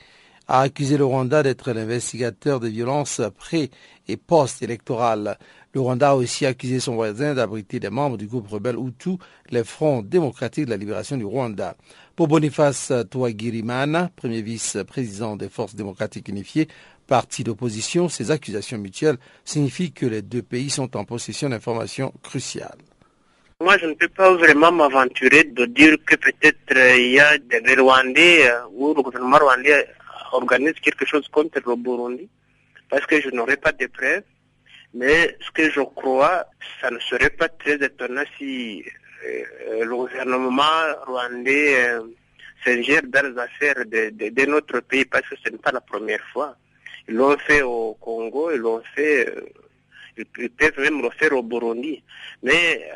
[0.48, 3.70] a accusé le Rwanda d'être l'investigateur des violences pré-
[4.08, 5.38] et post-électorales.
[5.72, 9.16] Le Rwanda a aussi accusé son voisin d'abriter des membres du groupe rebelle Hutu,
[9.50, 11.76] les Fronts démocratiques de la libération du Rwanda.
[12.14, 16.68] Pour Boniface Touagirimana, premier vice-président des Forces démocratiques unifiées,
[17.06, 22.78] parti d'opposition, ces accusations mutuelles signifient que les deux pays sont en possession d'informations cruciales.
[23.60, 27.38] Moi, je ne peux pas vraiment m'aventurer de dire que peut-être euh, il y a
[27.38, 29.86] des Rwandais euh, ou le gouvernement rwandais
[30.34, 32.28] organise quelque chose contre le Burundi,
[32.90, 34.22] parce que je n'aurai pas de preuves.
[34.92, 36.46] Mais ce que je crois,
[36.80, 38.84] ça ne serait pas très étonnant si
[39.26, 40.62] euh, le gouvernement
[41.06, 42.02] rwandais euh,
[42.64, 46.24] s'ingère dans les affaires de, de, notre pays, parce que ce n'est pas la première
[46.32, 46.56] fois.
[47.08, 49.40] Ils l'ont fait au Congo, ils l'ont fait, euh,
[50.38, 52.02] ils peuvent même le faire au Burundi.
[52.42, 52.88] Mais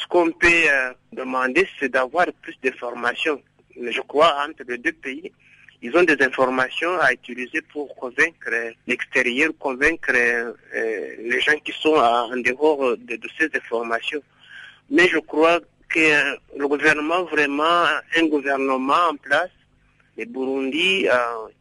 [0.00, 0.68] ce qu'on peut
[1.12, 3.42] demander, c'est d'avoir plus d'informations.
[3.76, 5.32] Je crois entre les deux pays,
[5.82, 8.50] ils ont des informations à utiliser pour convaincre
[8.86, 10.52] l'extérieur, convaincre euh,
[11.18, 14.22] les gens qui sont en dehors de, ces informations.
[14.90, 17.84] Mais je crois que le gouvernement, vraiment,
[18.16, 19.50] un gouvernement en place,
[20.16, 21.14] les Burundi, euh,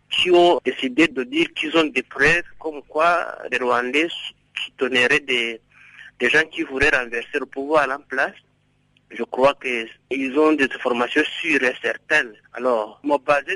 [0.10, 4.08] qui ont décidé de dire qu'ils ont des preuves comme quoi les Rwandais
[4.65, 5.60] souteneraient des,
[6.19, 8.36] des gens qui voulaient renverser le pouvoir en place,
[9.12, 12.34] je crois qu'ils ont des informations sûres et certaines.
[12.54, 13.15] Alors, me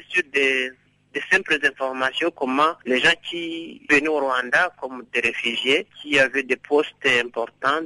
[0.09, 0.71] sur des,
[1.13, 6.43] des, simples informations, comment les gens qui venaient au Rwanda comme des réfugiés, qui avaient
[6.43, 7.81] des postes importants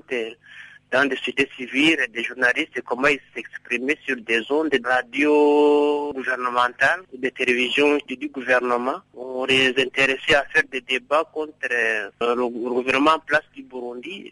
[0.92, 7.02] dans des sociétés civiles, des journalistes, comment ils s'exprimaient sur des ondes de radio gouvernementales,
[7.18, 9.00] des télévisions du gouvernement.
[9.16, 14.32] On les intéressait à faire des débats contre euh, le gouvernement en place du Burundi.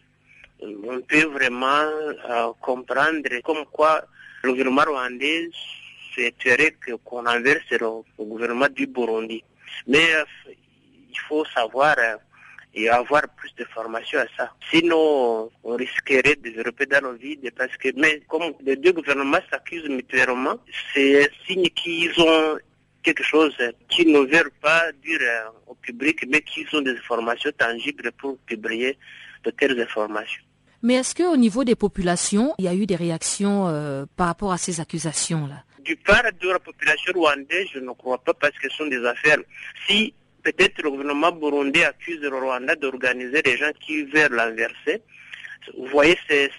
[0.62, 1.65] On peut vraiment
[2.30, 4.04] euh, comprendre comme quoi
[4.43, 5.50] le gouvernement rwandais
[6.13, 9.43] souhaiterait qu'on inverse le, gouvernement du Burundi.
[9.88, 10.52] Mais euh,
[11.10, 11.95] il faut savoir
[12.74, 14.52] et avoir plus de formation à ça.
[14.71, 19.39] Sinon, on risquerait de développer dans nos vides parce que, mais comme les deux gouvernements
[19.50, 20.58] s'accusent mutuellement,
[20.93, 22.58] c'est un signe qu'ils ont
[23.04, 23.56] quelque chose
[23.89, 25.19] qu'ils ne veulent pas dire
[25.67, 28.97] au public, mais qu'ils ont des informations tangibles pour publier
[29.43, 30.43] de telles informations.
[30.84, 34.52] Mais est-ce qu'au niveau des populations, il y a eu des réactions euh, par rapport
[34.52, 35.63] à ces accusations-là?
[35.84, 39.04] Du part de la population rwandaise, je ne crois pas parce que ce sont des
[39.06, 39.39] affaires.
[39.88, 45.02] Si peut-être le gouvernement burundais accuse le Rwanda d'organiser des gens qui veulent l'inverser.
[45.78, 46.52] Vous voyez, c'est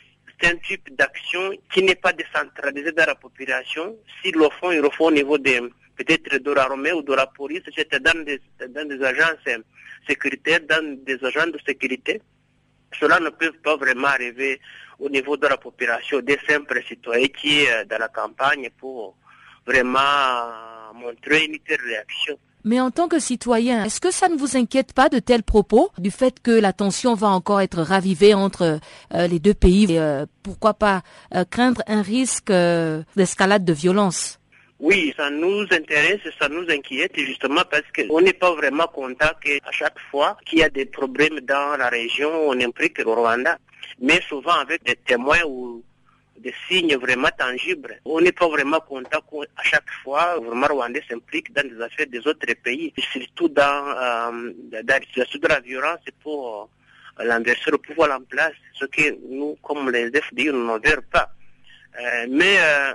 [0.44, 3.96] un type d'action qui n'est pas décentralisé dans la population.
[4.20, 5.60] S'ils le font, ils le font au niveau des
[5.96, 9.44] peut-être de l'armée ou de la police, c'était dans des, dans des agences
[10.08, 12.22] sécuritaires, dans des agents de sécurité.
[12.98, 14.60] Cela ne peut pas vraiment arriver
[14.98, 19.16] au niveau de la population, des simples citoyens qui est dans la campagne pour
[19.66, 22.38] vraiment montrer une telle réaction.
[22.64, 25.90] Mais en tant que citoyen, est-ce que ça ne vous inquiète pas de tels propos,
[25.98, 28.78] du fait que la tension va encore être ravivée entre
[29.14, 31.02] euh, les deux pays et euh, pourquoi pas
[31.34, 32.52] euh, craindre un risque
[33.16, 34.38] d'escalade de violence?
[34.82, 39.70] Oui, ça nous intéresse, ça nous inquiète justement parce qu'on n'est pas vraiment content qu'à
[39.70, 43.58] chaque fois qu'il y a des problèmes dans la région, on implique le Rwanda.
[44.00, 45.84] Mais souvent avec des témoins ou
[46.36, 48.00] des signes vraiment tangibles.
[48.04, 52.26] On n'est pas vraiment content qu'à chaque fois, gouvernement rwandais s'implique dans des affaires des
[52.26, 56.68] autres pays, surtout dans, euh, dans la situation de la violence pour
[57.20, 61.30] euh, le pouvoir en place, ce que nous, comme les FDI, nous ne verrons pas.
[62.00, 62.94] Euh, mais euh,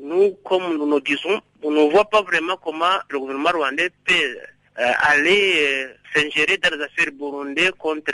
[0.00, 4.38] nous, comme nous nous disons, on ne voit pas vraiment comment le gouvernement rwandais peut
[4.76, 8.12] aller s'ingérer dans les affaires burundais contre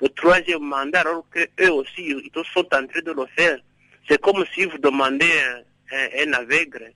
[0.00, 3.58] le troisième mandat, alors qu'eux aussi, ils sont en train de le faire.
[4.08, 5.30] C'est comme si vous demandez
[5.92, 6.92] un, un aveugle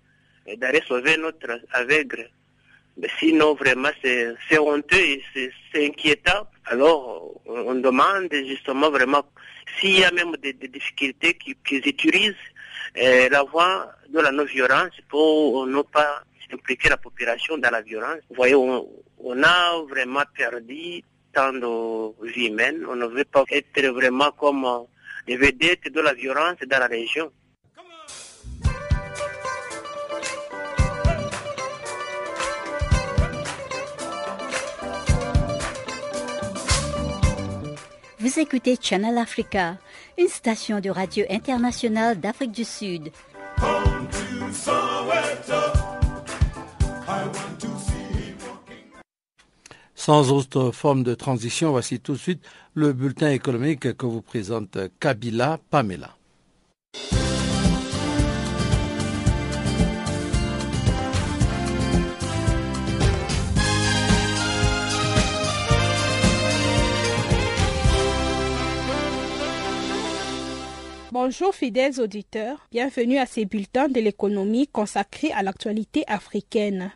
[0.56, 2.28] d'aller sauver notre aveugle.
[2.96, 6.46] Mais sinon, vraiment, c'est honteux et c'est inquiétant.
[6.66, 9.24] Alors, on, demande justement vraiment
[9.78, 11.34] s'il y a même des, difficultés
[11.64, 12.59] qu'ils utilisent euh,
[12.96, 16.22] la voie de la non-violence pour ne pas
[16.52, 18.18] impliquer la population dans la violence.
[18.28, 22.84] Vous voyez, on, a vraiment perdu tant de vies humaines.
[22.88, 24.66] On ne veut pas être vraiment comme
[25.26, 27.30] les vedettes de la violence dans la région.
[38.18, 39.78] Vous écoutez Channel Africa,
[40.20, 43.10] une station de radio internationale d'Afrique du Sud.
[49.94, 52.42] Sans autre forme de transition, voici tout de suite
[52.74, 56.19] le bulletin économique que vous présente Kabila Pamela.
[71.22, 76.92] Bonjour fidèles auditeurs, bienvenue à ces bulletins de l'économie consacrés à l'actualité africaine.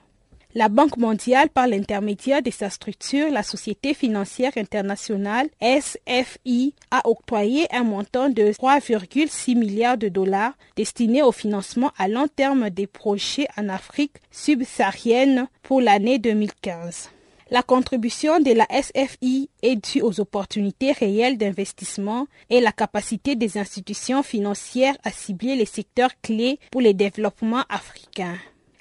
[0.54, 7.66] La Banque mondiale, par l'intermédiaire de sa structure, la Société financière internationale SFI, a octroyé
[7.70, 13.46] un montant de 3,6 milliards de dollars destiné au financement à long terme des projets
[13.58, 17.10] en Afrique subsaharienne pour l'année 2015.
[17.50, 23.58] La contribution de la SFI est due aux opportunités réelles d'investissement et la capacité des
[23.58, 28.36] institutions financières à cibler les secteurs clés pour le développement africain.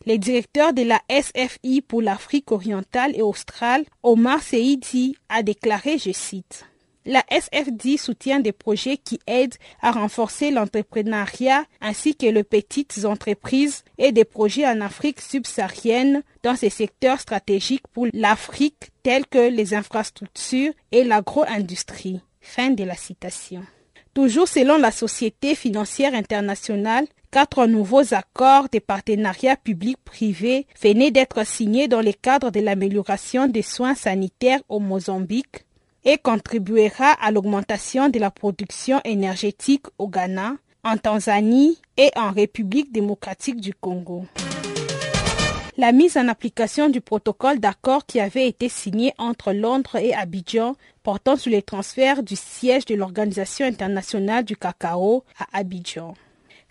[0.06, 6.12] Le directeur de la SFI pour l'Afrique orientale et australe, Omar Seidi, a déclaré, je
[6.12, 6.66] cite,
[7.06, 13.84] la SFD soutient des projets qui aident à renforcer l'entrepreneuriat ainsi que les petites entreprises
[13.98, 19.74] et des projets en Afrique subsaharienne dans ces secteurs stratégiques pour l'Afrique tels que les
[19.74, 22.22] infrastructures et l'agro-industrie.
[22.40, 23.64] Fin de la citation.
[24.14, 31.88] Toujours selon la Société financière internationale, quatre nouveaux accords de partenariat public-privé venaient d'être signés
[31.88, 35.66] dans le cadre de l'amélioration des soins sanitaires au Mozambique
[36.06, 42.92] et contribuera à l'augmentation de la production énergétique au Ghana, en Tanzanie et en République
[42.92, 44.26] démocratique du Congo.
[45.76, 50.76] La mise en application du protocole d'accord qui avait été signé entre Londres et Abidjan
[51.02, 56.14] portant sur les transferts du siège de l'Organisation internationale du cacao à Abidjan.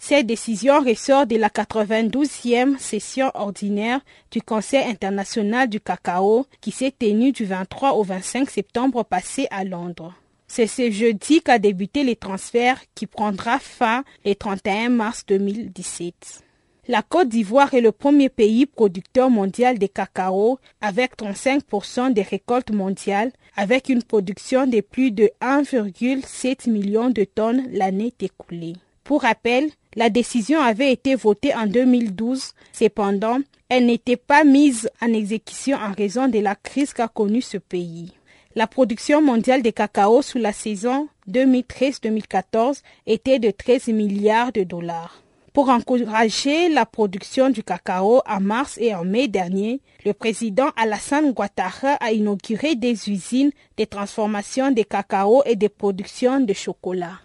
[0.04, 4.00] Cette décision ressort de la 92e session ordinaire
[4.32, 9.62] du Conseil international du cacao qui s'est tenue du 23 au 25 septembre passé à
[9.62, 10.12] Londres.
[10.48, 16.42] C'est ce jeudi qu'a débuté les transferts qui prendra fin le 31 mars 2017.
[16.88, 22.72] La Côte d'Ivoire est le premier pays producteur mondial de cacao avec 35% des récoltes
[22.72, 28.72] mondiales avec une production de plus de 1,7 million de tonnes l'année écoulée.
[29.04, 32.52] Pour rappel, la décision avait été votée en 2012.
[32.72, 33.38] Cependant,
[33.68, 38.12] elle n'était pas mise en exécution en raison de la crise qu'a connue ce pays.
[38.54, 45.22] La production mondiale de cacao sous la saison 2013-2014 était de 13 milliards de dollars.
[45.54, 51.34] Pour encourager la production du cacao en mars et en mai dernier, le président Alassane
[51.36, 57.20] Ouattara a inauguré des usines de transformation de cacao et de production de chocolat.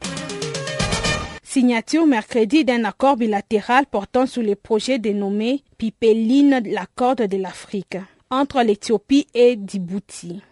[1.57, 7.97] Signature mercredi d'un accord bilatéral portant sur le projet dénommé Pipeline, l'accord de l'Afrique,
[8.29, 10.43] entre l'Éthiopie et Djibouti.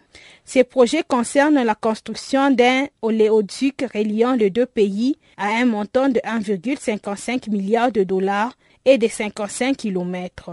[0.44, 6.18] Ces projets concernent la construction d'un oléoduc reliant les deux pays à un montant de
[6.18, 8.54] 1,55 milliard de dollars
[8.84, 10.50] et de 55 kilomètres.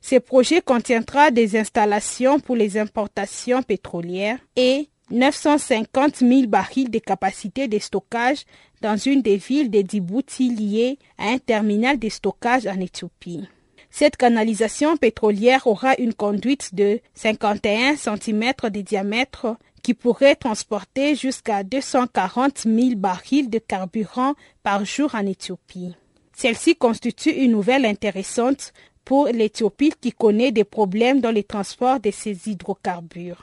[0.00, 7.68] Ce projet contiendra des installations pour les importations pétrolières et 950 000 barils de capacité
[7.68, 8.44] de stockage
[8.82, 13.48] dans une des villes de Djibouti liées à un terminal de stockage en Éthiopie.
[13.90, 21.62] Cette canalisation pétrolière aura une conduite de 51 cm de diamètre qui pourrait transporter jusqu'à
[21.62, 25.94] 240 000 barils de carburant par jour en Éthiopie.
[26.34, 28.72] Celle-ci constitue une nouvelle intéressante
[29.06, 33.42] pour l'Éthiopie qui connaît des problèmes dans le transport de ses hydrocarbures.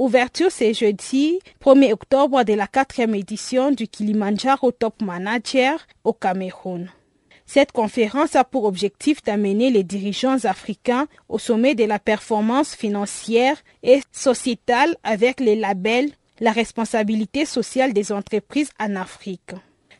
[0.00, 6.88] Ouverture ce jeudi 1er octobre de la quatrième édition du Kilimanjaro Top Manager au Cameroun.
[7.46, 13.56] Cette conférence a pour objectif d'amener les dirigeants africains au sommet de la performance financière
[13.82, 19.50] et sociétale avec les labels La responsabilité sociale des entreprises en Afrique.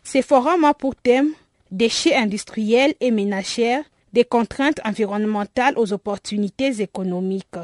[0.04, 1.32] Ce forum a pour thème
[1.72, 3.82] Déchets industriels et ménagères,
[4.12, 7.58] des contraintes environnementales aux opportunités économiques.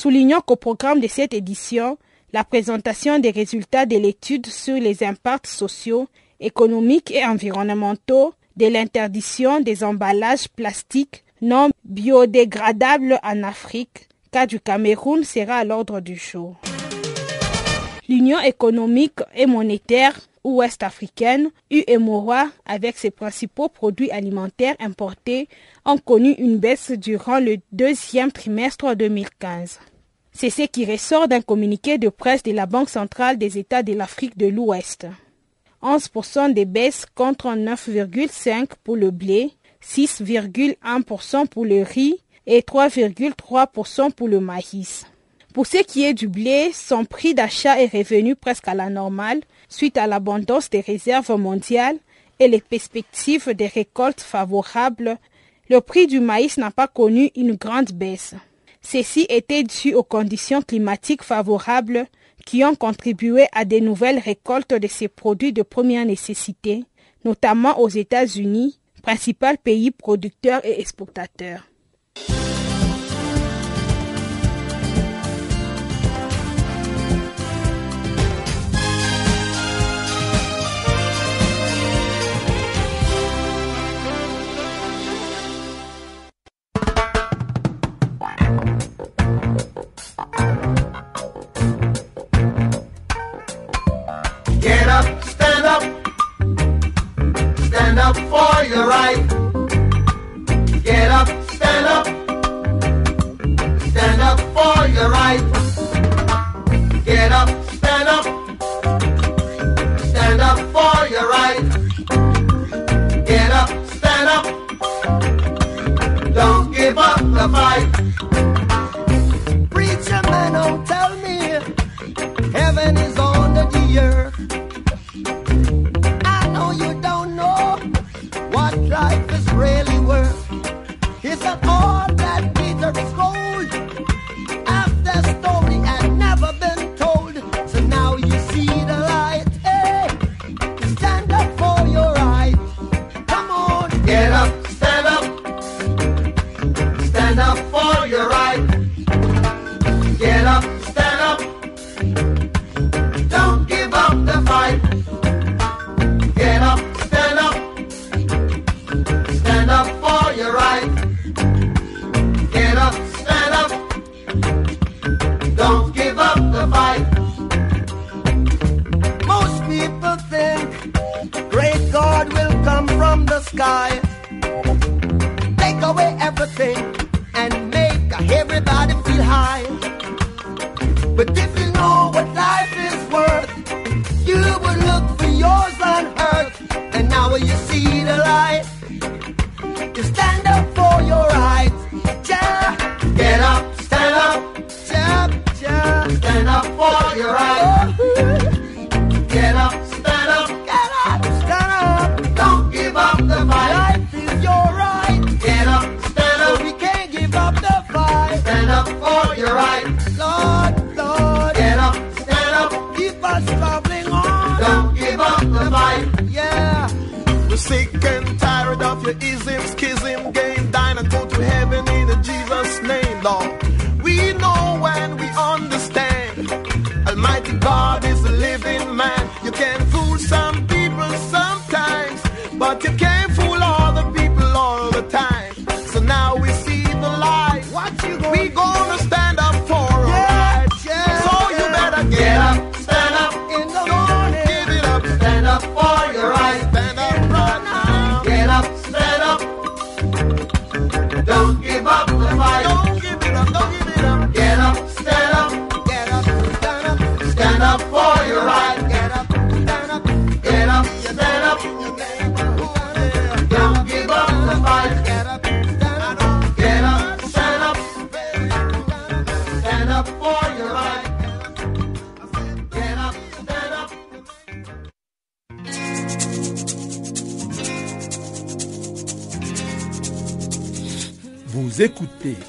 [0.00, 1.98] Soulignant qu'au programme de cette édition,
[2.32, 6.06] la présentation des résultats de l'étude sur les impacts sociaux,
[6.38, 15.24] économiques et environnementaux de l'interdiction des emballages plastiques non biodégradables en Afrique, cas du Cameroun
[15.24, 16.54] sera à l'ordre du jour.
[18.08, 20.16] L'Union économique et monétaire
[20.48, 25.48] ouest-africaine, UEMOA, avec ses principaux produits alimentaires importés,
[25.84, 29.78] ont connu une baisse durant le deuxième trimestre 2015.
[30.32, 33.92] C'est ce qui ressort d'un communiqué de presse de la Banque centrale des États de
[33.92, 35.06] l'Afrique de l'Ouest.
[35.82, 44.28] 11% de baisse contre 9,5% pour le blé, 6,1% pour le riz et 3,3% pour
[44.28, 45.06] le maïs.
[45.54, 49.40] Pour ce qui est du blé, son prix d'achat est revenu presque à la normale
[49.68, 51.98] suite à l'abondance des réserves mondiales
[52.38, 55.16] et les perspectives des récoltes favorables.
[55.68, 58.34] Le prix du maïs n'a pas connu une grande baisse.
[58.82, 62.06] Ceci était dû aux conditions climatiques favorables
[62.46, 66.84] qui ont contribué à de nouvelles récoltes de ces produits de première nécessité,
[67.24, 71.67] notamment aux États-Unis, principal pays producteur et exportateur.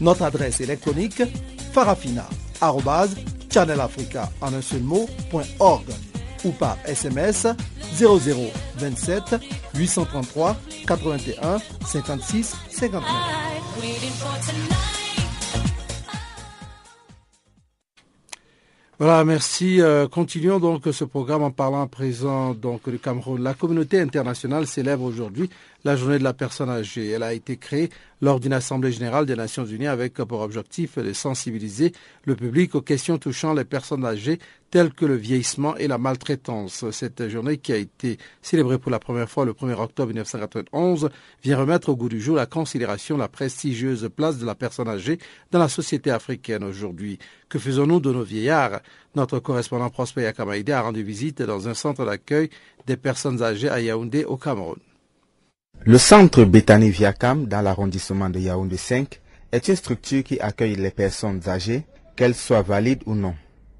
[0.00, 1.22] Notre adresse électronique
[1.72, 4.82] farafina.channelafrica en un seul
[6.44, 7.46] ou par SMS
[7.98, 9.36] 0027
[9.74, 13.02] 833 81 56 59.
[18.98, 19.80] Voilà, merci.
[19.80, 23.42] Euh, continuons donc ce programme en parlant à présent donc du Cameroun.
[23.42, 25.48] La communauté internationale célèbre aujourd'hui
[25.84, 27.10] la journée de la personne âgée.
[27.10, 27.90] Elle a été créée
[28.22, 31.92] lors d'une assemblée générale des Nations Unies avec pour objectif de sensibiliser
[32.24, 34.38] le public aux questions touchant les personnes âgées
[34.70, 36.88] telles que le vieillissement et la maltraitance.
[36.90, 41.08] Cette journée qui a été célébrée pour la première fois le 1er octobre 1991
[41.42, 45.18] vient remettre au goût du jour la considération la prestigieuse place de la personne âgée
[45.50, 47.18] dans la société africaine aujourd'hui.
[47.48, 48.80] Que faisons-nous de nos vieillards?
[49.16, 52.48] Notre correspondant Prosper Yakamaïdé a rendu visite dans un centre d'accueil
[52.86, 54.78] des personnes âgées à Yaoundé au Cameroun.
[55.84, 59.18] Le centre Bethany Viacam, dans l'arrondissement de Yaoundé 5,
[59.50, 63.34] est une structure qui accueille les personnes âgées, qu'elles soient valides ou non.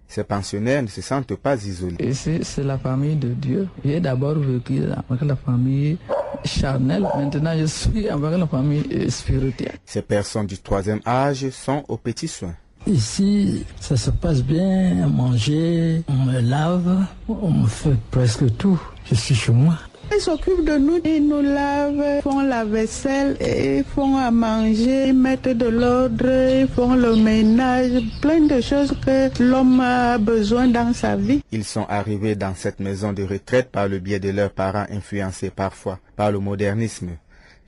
[0.09, 1.97] Ces pensionnaires ne se sentent pas isolés.
[2.01, 3.69] Ici, c'est la famille de Dieu.
[3.85, 5.99] J'ai d'abord vécu avec la famille
[6.43, 7.07] charnelle.
[7.17, 9.77] Maintenant, je suis avec la famille euh, spirituelle.
[9.85, 12.55] Ces personnes du troisième âge sont aux petits soins.
[12.87, 18.81] Ici, ça se passe bien, manger, on me lave, on me fait presque tout.
[19.05, 19.75] Je suis chez moi.
[20.13, 25.15] Ils s'occupent de nous, ils nous lavent, font la vaisselle, et font à manger, ils
[25.15, 30.93] mettent de l'ordre, ils font le ménage, plein de choses que l'homme a besoin dans
[30.93, 31.43] sa vie.
[31.53, 35.51] Ils sont arrivés dans cette maison de retraite par le biais de leurs parents influencés
[35.51, 37.11] parfois par le modernisme.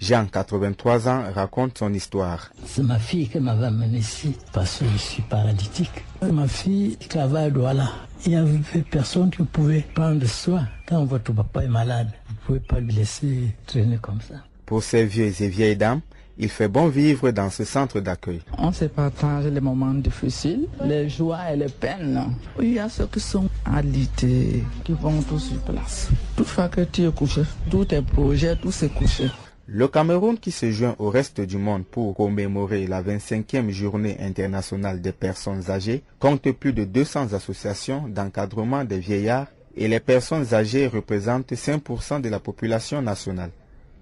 [0.01, 2.51] Jean, 83 ans, raconte son histoire.
[2.67, 5.93] C'est ma fille qui m'avait amené ici parce que je suis paralytique.
[6.23, 7.89] Ma fille travaille à Douala.
[8.27, 10.67] Il n'y avait personne qui pouvait prendre soin.
[10.89, 12.09] Quand votre papa est malade,
[12.47, 14.37] pouvez pas lui laisser traîner comme ça.
[14.67, 16.01] Pour ces vieux et vieilles dames,
[16.39, 18.41] il fait bon vivre dans ce centre d'accueil.
[18.57, 22.35] On se partage les moments difficiles, les joies et les peines.
[22.61, 26.09] Il y a ceux qui sont alités, qui vont tous sur place.
[26.37, 29.31] Toute fois que tu es couché, tous tes projets, tout s'est couché.
[29.67, 35.01] Le Cameroun qui se joint au reste du monde pour commémorer la 25e journée internationale
[35.01, 39.47] des personnes âgées compte plus de 200 associations d'encadrement des vieillards
[39.77, 43.51] et les personnes âgées représentent 5% de la population nationale.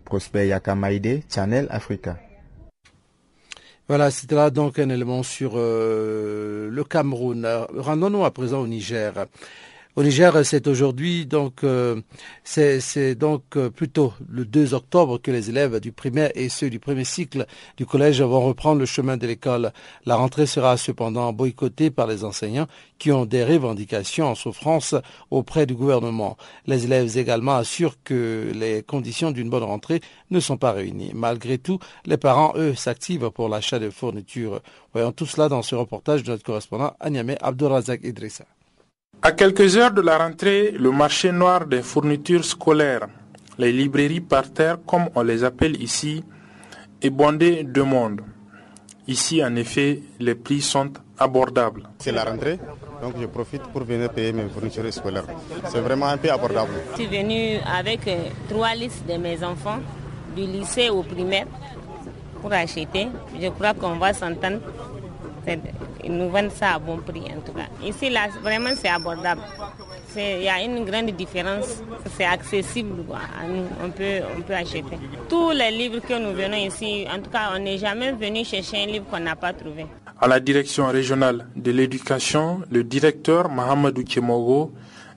[0.05, 2.17] Prosper Yakamaide, Channel Africa.
[3.89, 7.45] Voilà, c'était là donc un élément sur euh, le Cameroun.
[7.45, 9.13] Euh, Rendons-nous à présent au Niger.
[9.97, 12.01] Au Niger, c'est aujourd'hui donc euh,
[12.45, 16.79] c'est donc euh, plutôt le 2 octobre que les élèves du primaire et ceux du
[16.79, 17.45] premier cycle
[17.77, 19.73] du collège vont reprendre le chemin de l'école.
[20.07, 22.69] La rentrée sera cependant boycottée par les enseignants
[23.01, 24.95] qui ont des revendications en souffrance
[25.33, 26.37] auprès du gouvernement.
[26.67, 31.11] Les élèves également assurent que les conditions d'une bonne rentrée ne sont pas réunies.
[31.15, 34.61] Malgré tout, les parents, eux, s'activent pour l'achat de fournitures.
[34.93, 38.45] Voyons tout cela dans ce reportage de notre correspondant Agname Abdourazak Idrissa.
[39.23, 43.07] À quelques heures de la rentrée, le marché noir des fournitures scolaires,
[43.59, 46.25] les librairies par terre comme on les appelle ici,
[47.03, 48.23] est bondé de monde.
[49.07, 51.83] Ici, en effet, les prix sont abordables.
[51.99, 52.59] C'est la rentrée,
[53.03, 55.27] donc je profite pour venir payer mes fournitures scolaires.
[55.69, 56.73] C'est vraiment un peu abordable.
[56.93, 58.17] Je suis venue avec euh,
[58.49, 59.81] trois listes de mes enfants,
[60.35, 61.47] du lycée au primaire,
[62.41, 63.09] pour acheter.
[63.39, 64.61] Je crois qu'on va s'entendre
[66.05, 67.69] ils nous vendent ça à bon prix en tout cas.
[67.85, 69.43] Ici, là, vraiment, c'est abordable.
[70.17, 71.83] Il y a une grande différence.
[72.17, 73.65] C'est accessible à nous.
[73.85, 74.83] On peut, on peut acheter.
[75.29, 78.83] Tous les livres que nous venons ici, en tout cas, on n'est jamais venu chercher
[78.83, 79.87] un livre qu'on n'a pas trouvé.
[80.21, 84.73] À la direction régionale de l'éducation, le directeur Mohamedou Kemogo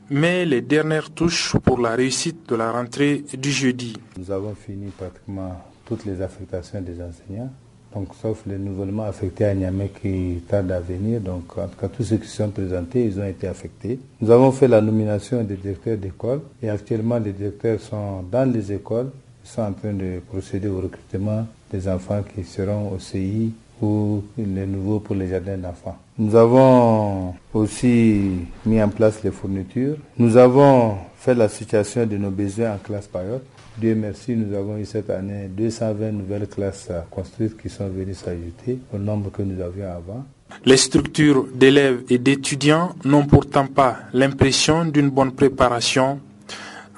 [0.10, 3.98] met les dernières touches pour la réussite de la rentrée du jeudi.
[4.18, 7.52] Nous avons fini pratiquement toutes les affectations des enseignants
[7.96, 11.22] donc sauf les nouvellements affectés à Niamey qui tardent à venir.
[11.22, 14.00] Donc en tout cas, tous ceux qui sont présentés, ils ont été affectés.
[14.22, 18.72] Nous avons fait la nomination des directeurs d'école et actuellement les directeurs sont dans les
[18.72, 19.10] écoles.
[19.46, 24.24] Ils sont en train de procéder au recrutement des enfants qui seront au CI ou
[24.38, 25.98] les nouveaux pour les jardins d'enfants.
[26.18, 28.32] Nous avons aussi
[28.66, 29.98] mis en place les fournitures.
[30.18, 33.42] Nous avons fait la situation de nos besoins en classe période.
[33.78, 38.78] Dieu merci, nous avons eu cette année 220 nouvelles classes construites qui sont venues s'ajouter
[38.94, 40.26] au nombre que nous avions avant.
[40.64, 46.20] Les structures d'élèves et d'étudiants n'ont pourtant pas l'impression d'une bonne préparation.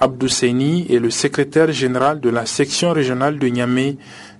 [0.01, 3.95] Abdou Seni est le secrétaire général de la section régionale de Niamey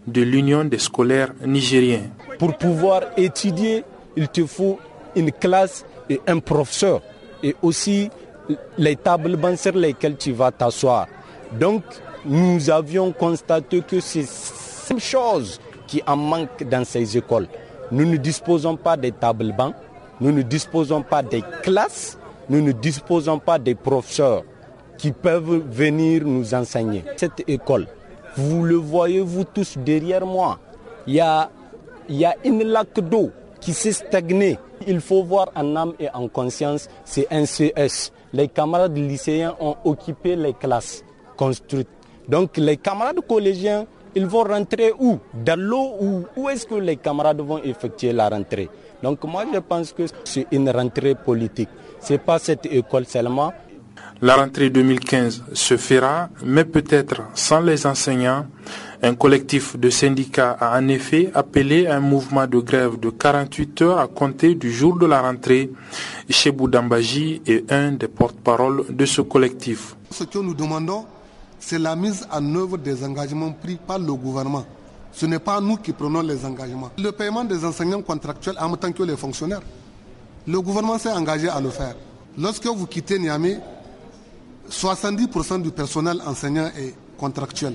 [0.06, 2.04] de l'Union des scolaires nigériens.
[2.38, 3.86] Pour pouvoir étudier,
[4.18, 4.78] il te faut
[5.16, 7.02] une classe et un professeur
[7.42, 8.10] et aussi
[8.78, 11.08] les tables bancs sur lesquelles tu vas t'asseoir.
[11.58, 11.84] Donc,
[12.26, 14.26] nous avions constaté que c'est
[14.92, 17.48] une chose qui en manque dans ces écoles.
[17.92, 19.76] Nous ne disposons pas des tables bancs,
[20.20, 22.18] nous ne disposons pas des classes,
[22.50, 24.44] nous ne disposons pas des professeurs
[24.98, 27.04] qui peuvent venir nous enseigner.
[27.18, 27.88] Cette école,
[28.38, 30.60] vous le voyez vous tous derrière moi,
[31.06, 31.50] il y a,
[32.10, 34.58] il y a une lac d'eau qui s'est stagnée.
[34.88, 38.12] Il faut voir en âme et en conscience, c'est un CS.
[38.34, 41.04] Les camarades lycéens ont occupé les classes
[41.38, 41.88] construites.
[42.28, 45.20] Donc les camarades collégiens, ils vont rentrer où?
[45.34, 48.70] Dans l'eau ou où est-ce que les camarades vont effectuer la rentrée?
[49.04, 51.70] Donc moi je pense que c'est une rentrée politique.
[52.00, 53.54] Ce n'est pas cette école seulement.
[54.22, 58.46] La rentrée 2015 se fera, mais peut-être sans les enseignants.
[59.04, 64.00] Un collectif de syndicats a en effet appelé un mouvement de grève de 48 heures
[64.00, 65.70] à compter du jour de la rentrée.
[66.30, 69.98] Chez Boudambaji est un des porte-parole de ce collectif.
[70.10, 71.06] Ce que nous demandons,
[71.66, 74.64] c'est la mise en œuvre des engagements pris par le gouvernement.
[75.12, 76.92] Ce n'est pas nous qui prenons les engagements.
[76.96, 79.62] Le paiement des enseignants contractuels en même temps que les fonctionnaires,
[80.46, 81.96] le gouvernement s'est engagé à le faire.
[82.38, 83.60] Lorsque vous quittez Niamey,
[84.70, 87.74] 70% du personnel enseignant est contractuel.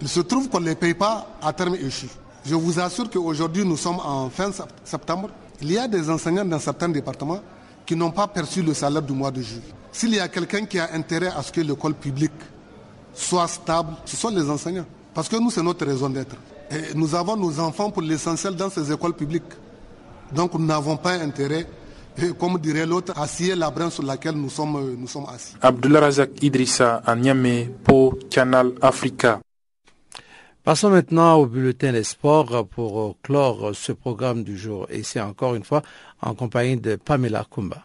[0.00, 2.06] Il se trouve qu'on ne les paye pas à terme échu.
[2.46, 4.50] Je vous assure qu'aujourd'hui, nous sommes en fin
[4.84, 5.30] septembre.
[5.60, 7.40] Il y a des enseignants dans certains départements
[7.84, 9.62] qui n'ont pas perçu le salaire du mois de juillet.
[9.90, 12.30] S'il y a quelqu'un qui a intérêt à ce que l'école publique
[13.14, 14.86] soit stable, ce sont les enseignants.
[15.14, 16.36] Parce que nous, c'est notre raison d'être.
[16.70, 19.42] Et nous avons nos enfants pour l'essentiel dans ces écoles publiques.
[20.34, 21.66] Donc nous n'avons pas intérêt,
[22.38, 25.54] comme dirait l'autre, à scier la branche sur laquelle nous sommes, nous sommes assis.
[25.60, 29.40] Abdullah Razak Idrissa à Niamey pour Canal Africa.
[30.64, 34.86] Passons maintenant au bulletin des sports pour clore ce programme du jour.
[34.90, 35.82] Et c'est encore une fois
[36.22, 37.82] en compagnie de Pamela Kumba.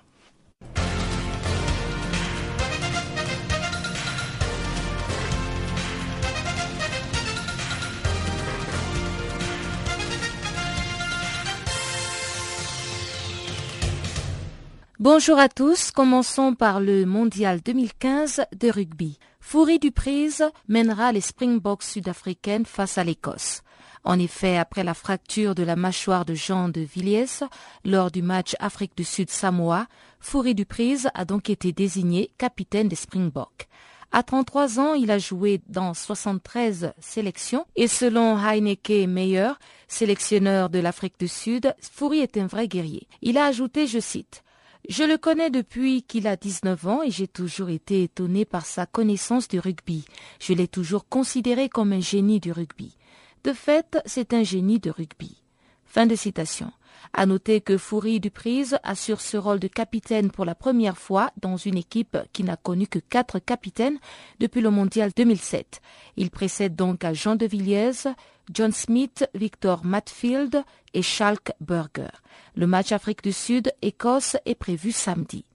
[15.10, 19.18] Bonjour à tous, commençons par le mondial 2015 de rugby.
[19.39, 23.62] Foury Duprise mènera les Springboks sud-africaines face à l'Écosse.
[24.03, 27.47] En effet, après la fracture de la mâchoire de Jean de Villiers
[27.86, 29.88] lors du match Afrique du Sud-Samoa,
[30.20, 33.70] Foury Duprise a donc été désigné capitaine des Springboks.
[34.12, 39.51] À 33 ans, il a joué dans 73 sélections et selon Heineke Meyer,
[39.88, 43.08] sélectionneur de l'Afrique du Sud, Foury est un vrai guerrier.
[43.22, 44.43] Il a ajouté, je cite,
[44.89, 48.85] Je le connais depuis qu'il a 19 ans et j'ai toujours été étonné par sa
[48.85, 50.05] connaissance du rugby.
[50.39, 52.95] Je l'ai toujours considéré comme un génie du rugby.
[53.43, 55.43] De fait, c'est un génie de rugby.
[55.85, 56.71] Fin de citation.
[57.13, 61.57] À noter que Foury Duprise assure ce rôle de capitaine pour la première fois dans
[61.57, 63.99] une équipe qui n'a connu que quatre capitaines
[64.39, 65.81] depuis le mondial 2007.
[66.15, 68.07] Il précède donc à Jean de Villiers,
[68.51, 72.09] John Smith, Victor Matfield et Schalk Burger.
[72.55, 75.45] Le match Afrique du Sud-Écosse est prévu samedi.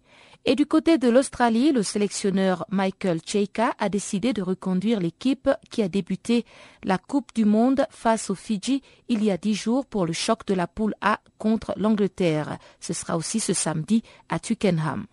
[0.44, 5.82] Et du côté de l'Australie, le sélectionneur Michael Cheika a décidé de reconduire l'équipe qui
[5.82, 6.44] a débuté
[6.82, 10.44] la Coupe du Monde face aux Fidji il y a dix jours pour le choc
[10.46, 12.58] de la poule A contre l'Angleterre.
[12.80, 15.06] Ce sera aussi ce samedi à Twickenham.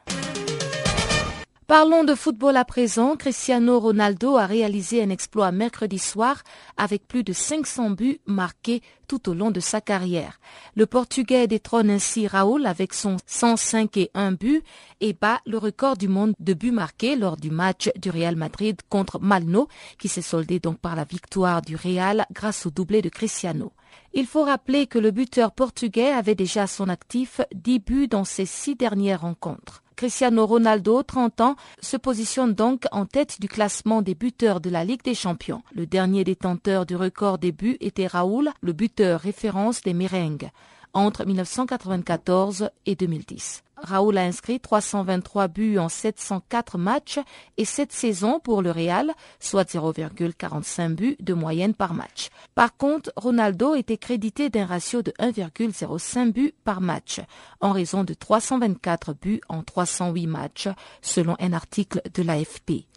[1.69, 3.15] Parlons de football à présent.
[3.15, 6.41] Cristiano Ronaldo a réalisé un exploit mercredi soir
[6.77, 10.39] avec plus de 500 buts marqués tout au long de sa carrière.
[10.75, 14.63] Le Portugais détrône ainsi Raoul avec son 105 et 1 but
[14.99, 18.81] et bat le record du monde de buts marqués lors du match du Real Madrid
[18.89, 19.67] contre Malno
[19.99, 23.73] qui s'est soldé donc par la victoire du Real grâce au doublé de Cristiano.
[24.13, 28.45] Il faut rappeler que le buteur portugais avait déjà son actif 10 buts dans ses
[28.45, 29.83] six dernières rencontres.
[29.95, 34.85] Cristiano Ronaldo, 30 ans, se positionne donc en tête du classement des buteurs de la
[34.85, 35.61] Ligue des Champions.
[35.73, 40.49] Le dernier détenteur du record des buts était Raoul, le buteur référence des Merengues
[40.93, 43.63] entre 1994 et 2010.
[43.81, 47.19] Raoul a inscrit 323 buts en 704 matchs
[47.57, 52.29] et cette saison pour le Real, soit 0,45 buts de moyenne par match.
[52.55, 57.21] Par contre, Ronaldo était crédité d'un ratio de 1,05 buts par match,
[57.61, 60.67] en raison de 324 buts en 308 matchs,
[61.01, 62.88] selon un article de l'AFP.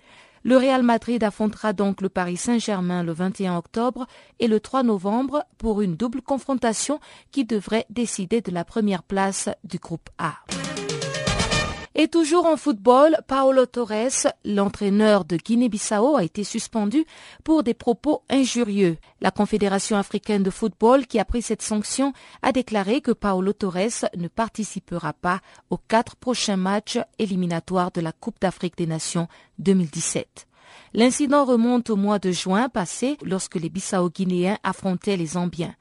[0.44, 4.06] Le Real Madrid affrontera donc le Paris Saint-Germain le 21 octobre
[4.40, 6.98] et le 3 novembre pour une double confrontation
[7.30, 10.34] qui devrait décider de la première place du groupe A.
[11.94, 17.04] Et toujours en football, Paolo Torres, l'entraîneur de Guinée-Bissau, a été suspendu
[17.44, 18.96] pour des propos injurieux.
[19.20, 24.06] La Confédération africaine de football, qui a pris cette sanction, a déclaré que Paolo Torres
[24.16, 29.28] ne participera pas aux quatre prochains matchs éliminatoires de la Coupe d'Afrique des Nations
[29.58, 30.46] 2017.
[30.94, 35.74] L'incident remonte au mois de juin passé lorsque les Bissau-Guinéens affrontaient les Zambiens.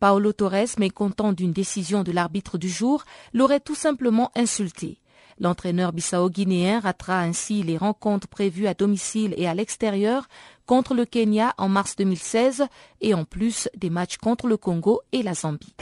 [0.00, 4.98] Paolo Torres, mécontent d'une décision de l'arbitre du jour, l'aurait tout simplement insulté.
[5.38, 10.28] L'entraîneur bissau-guinéen ratera ainsi les rencontres prévues à domicile et à l'extérieur
[10.66, 12.64] contre le Kenya en mars 2016
[13.00, 15.74] et en plus des matchs contre le Congo et la Zambie.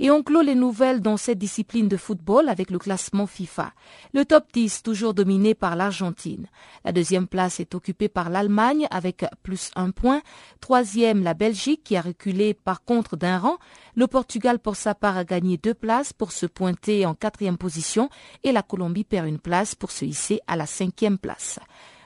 [0.00, 3.72] Et on clôt les nouvelles dans cette discipline de football avec le classement FIFA.
[4.14, 6.46] Le top 10 toujours dominé par l'Argentine.
[6.84, 10.22] La deuxième place est occupée par l'Allemagne avec plus un point.
[10.60, 13.58] Troisième, la Belgique qui a reculé par contre d'un rang.
[13.96, 18.08] Le Portugal pour sa part a gagné deux places pour se pointer en quatrième position
[18.44, 21.58] et la Colombie perd une place pour se hisser à la cinquième place.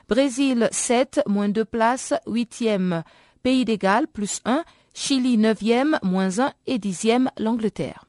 [0.09, 2.13] Brésil 7, moins deux places.
[2.27, 3.03] Huitième,
[3.43, 4.63] Pays d'égal, plus 1.
[4.93, 8.05] Chili 9e, moins 1 et 10e l'Angleterre.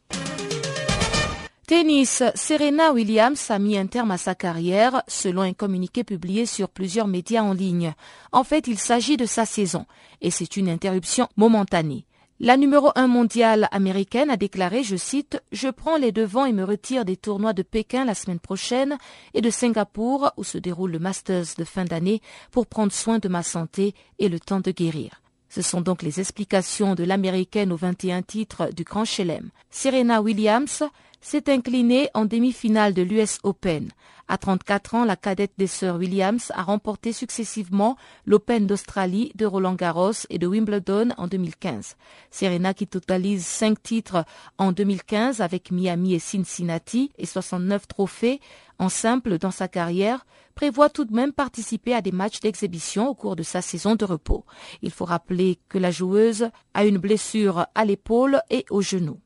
[1.67, 6.69] Tennis, Serena Williams a mis un terme à sa carrière selon un communiqué publié sur
[6.69, 7.95] plusieurs médias en ligne.
[8.33, 9.87] En fait, il s'agit de sa saison
[10.21, 12.05] et c'est une interruption momentanée.
[12.39, 16.65] La numéro 1 mondiale américaine a déclaré, je cite, Je prends les devants et me
[16.65, 18.99] retire des tournois de Pékin la semaine prochaine
[19.33, 22.21] et de Singapour où se déroule le Masters de fin d'année
[22.51, 25.24] pour prendre soin de ma santé et le temps de guérir.
[25.55, 29.51] Ce sont donc les explications de l'américaine au 21 titres du Grand Chelem.
[29.71, 30.83] Serena Williams
[31.25, 33.89] s'est inclinée en demi-finale de l'US Open.
[34.29, 37.97] À 34 ans, la cadette des sœurs Williams a remporté successivement
[38.27, 41.97] l'Open d'Australie, de Roland Garros et de Wimbledon en 2015.
[42.31, 44.25] Serena qui totalise 5 titres
[44.59, 48.41] en 2015 avec Miami et Cincinnati et 69 trophées
[48.79, 53.15] en simple dans sa carrière, prévoit tout de même participer à des matchs d'exhibition au
[53.15, 54.45] cours de sa saison de repos.
[54.83, 59.21] Il faut rappeler que la joueuse a une blessure à l'épaule et au genou.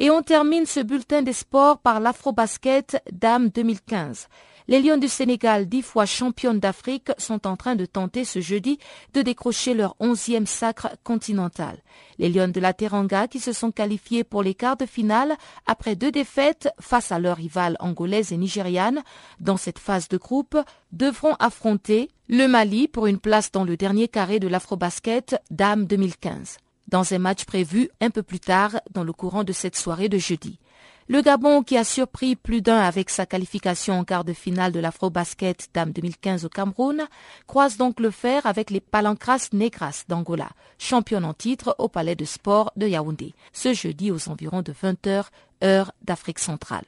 [0.00, 4.28] Et on termine ce bulletin des sports par l'Afrobasket Dame 2015.
[4.68, 8.78] Les Lions du Sénégal, dix fois championnes d'Afrique, sont en train de tenter ce jeudi
[9.14, 11.82] de décrocher leur onzième sacre continental.
[12.18, 15.36] Les Lions de la Teranga, qui se sont qualifiés pour les quarts de finale
[15.66, 19.02] après deux défaites face à leurs rivales angolaises et nigérianes
[19.40, 20.58] dans cette phase de groupe,
[20.92, 26.58] devront affronter le Mali pour une place dans le dernier carré de l'Afrobasket Dame 2015
[26.88, 30.18] dans un match prévu un peu plus tard dans le courant de cette soirée de
[30.18, 30.58] jeudi.
[31.10, 34.80] Le Gabon, qui a surpris plus d'un avec sa qualification en quart de finale de
[34.80, 37.06] l'Afro-Basket Dame 2015 au Cameroun,
[37.46, 42.26] croise donc le fer avec les Palancras Negras d'Angola, championne en titre au Palais de
[42.26, 45.24] Sport de Yaoundé, ce jeudi aux environs de 20h
[45.64, 46.84] heure d'Afrique centrale.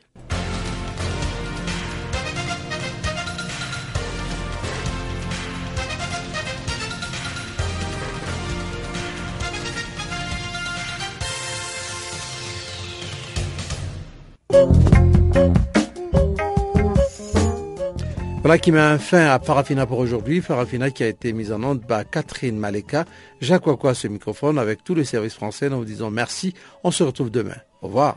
[18.42, 20.40] Voilà qui met un fin à Farafina pour aujourd'hui.
[20.40, 23.04] Farafina qui a été mise en onde par Catherine Maleka.
[23.40, 25.68] Jacques Wakwa ce microphone avec tous les services français.
[25.68, 26.54] Nous vous disons merci.
[26.82, 27.56] On se retrouve demain.
[27.82, 28.16] Au revoir.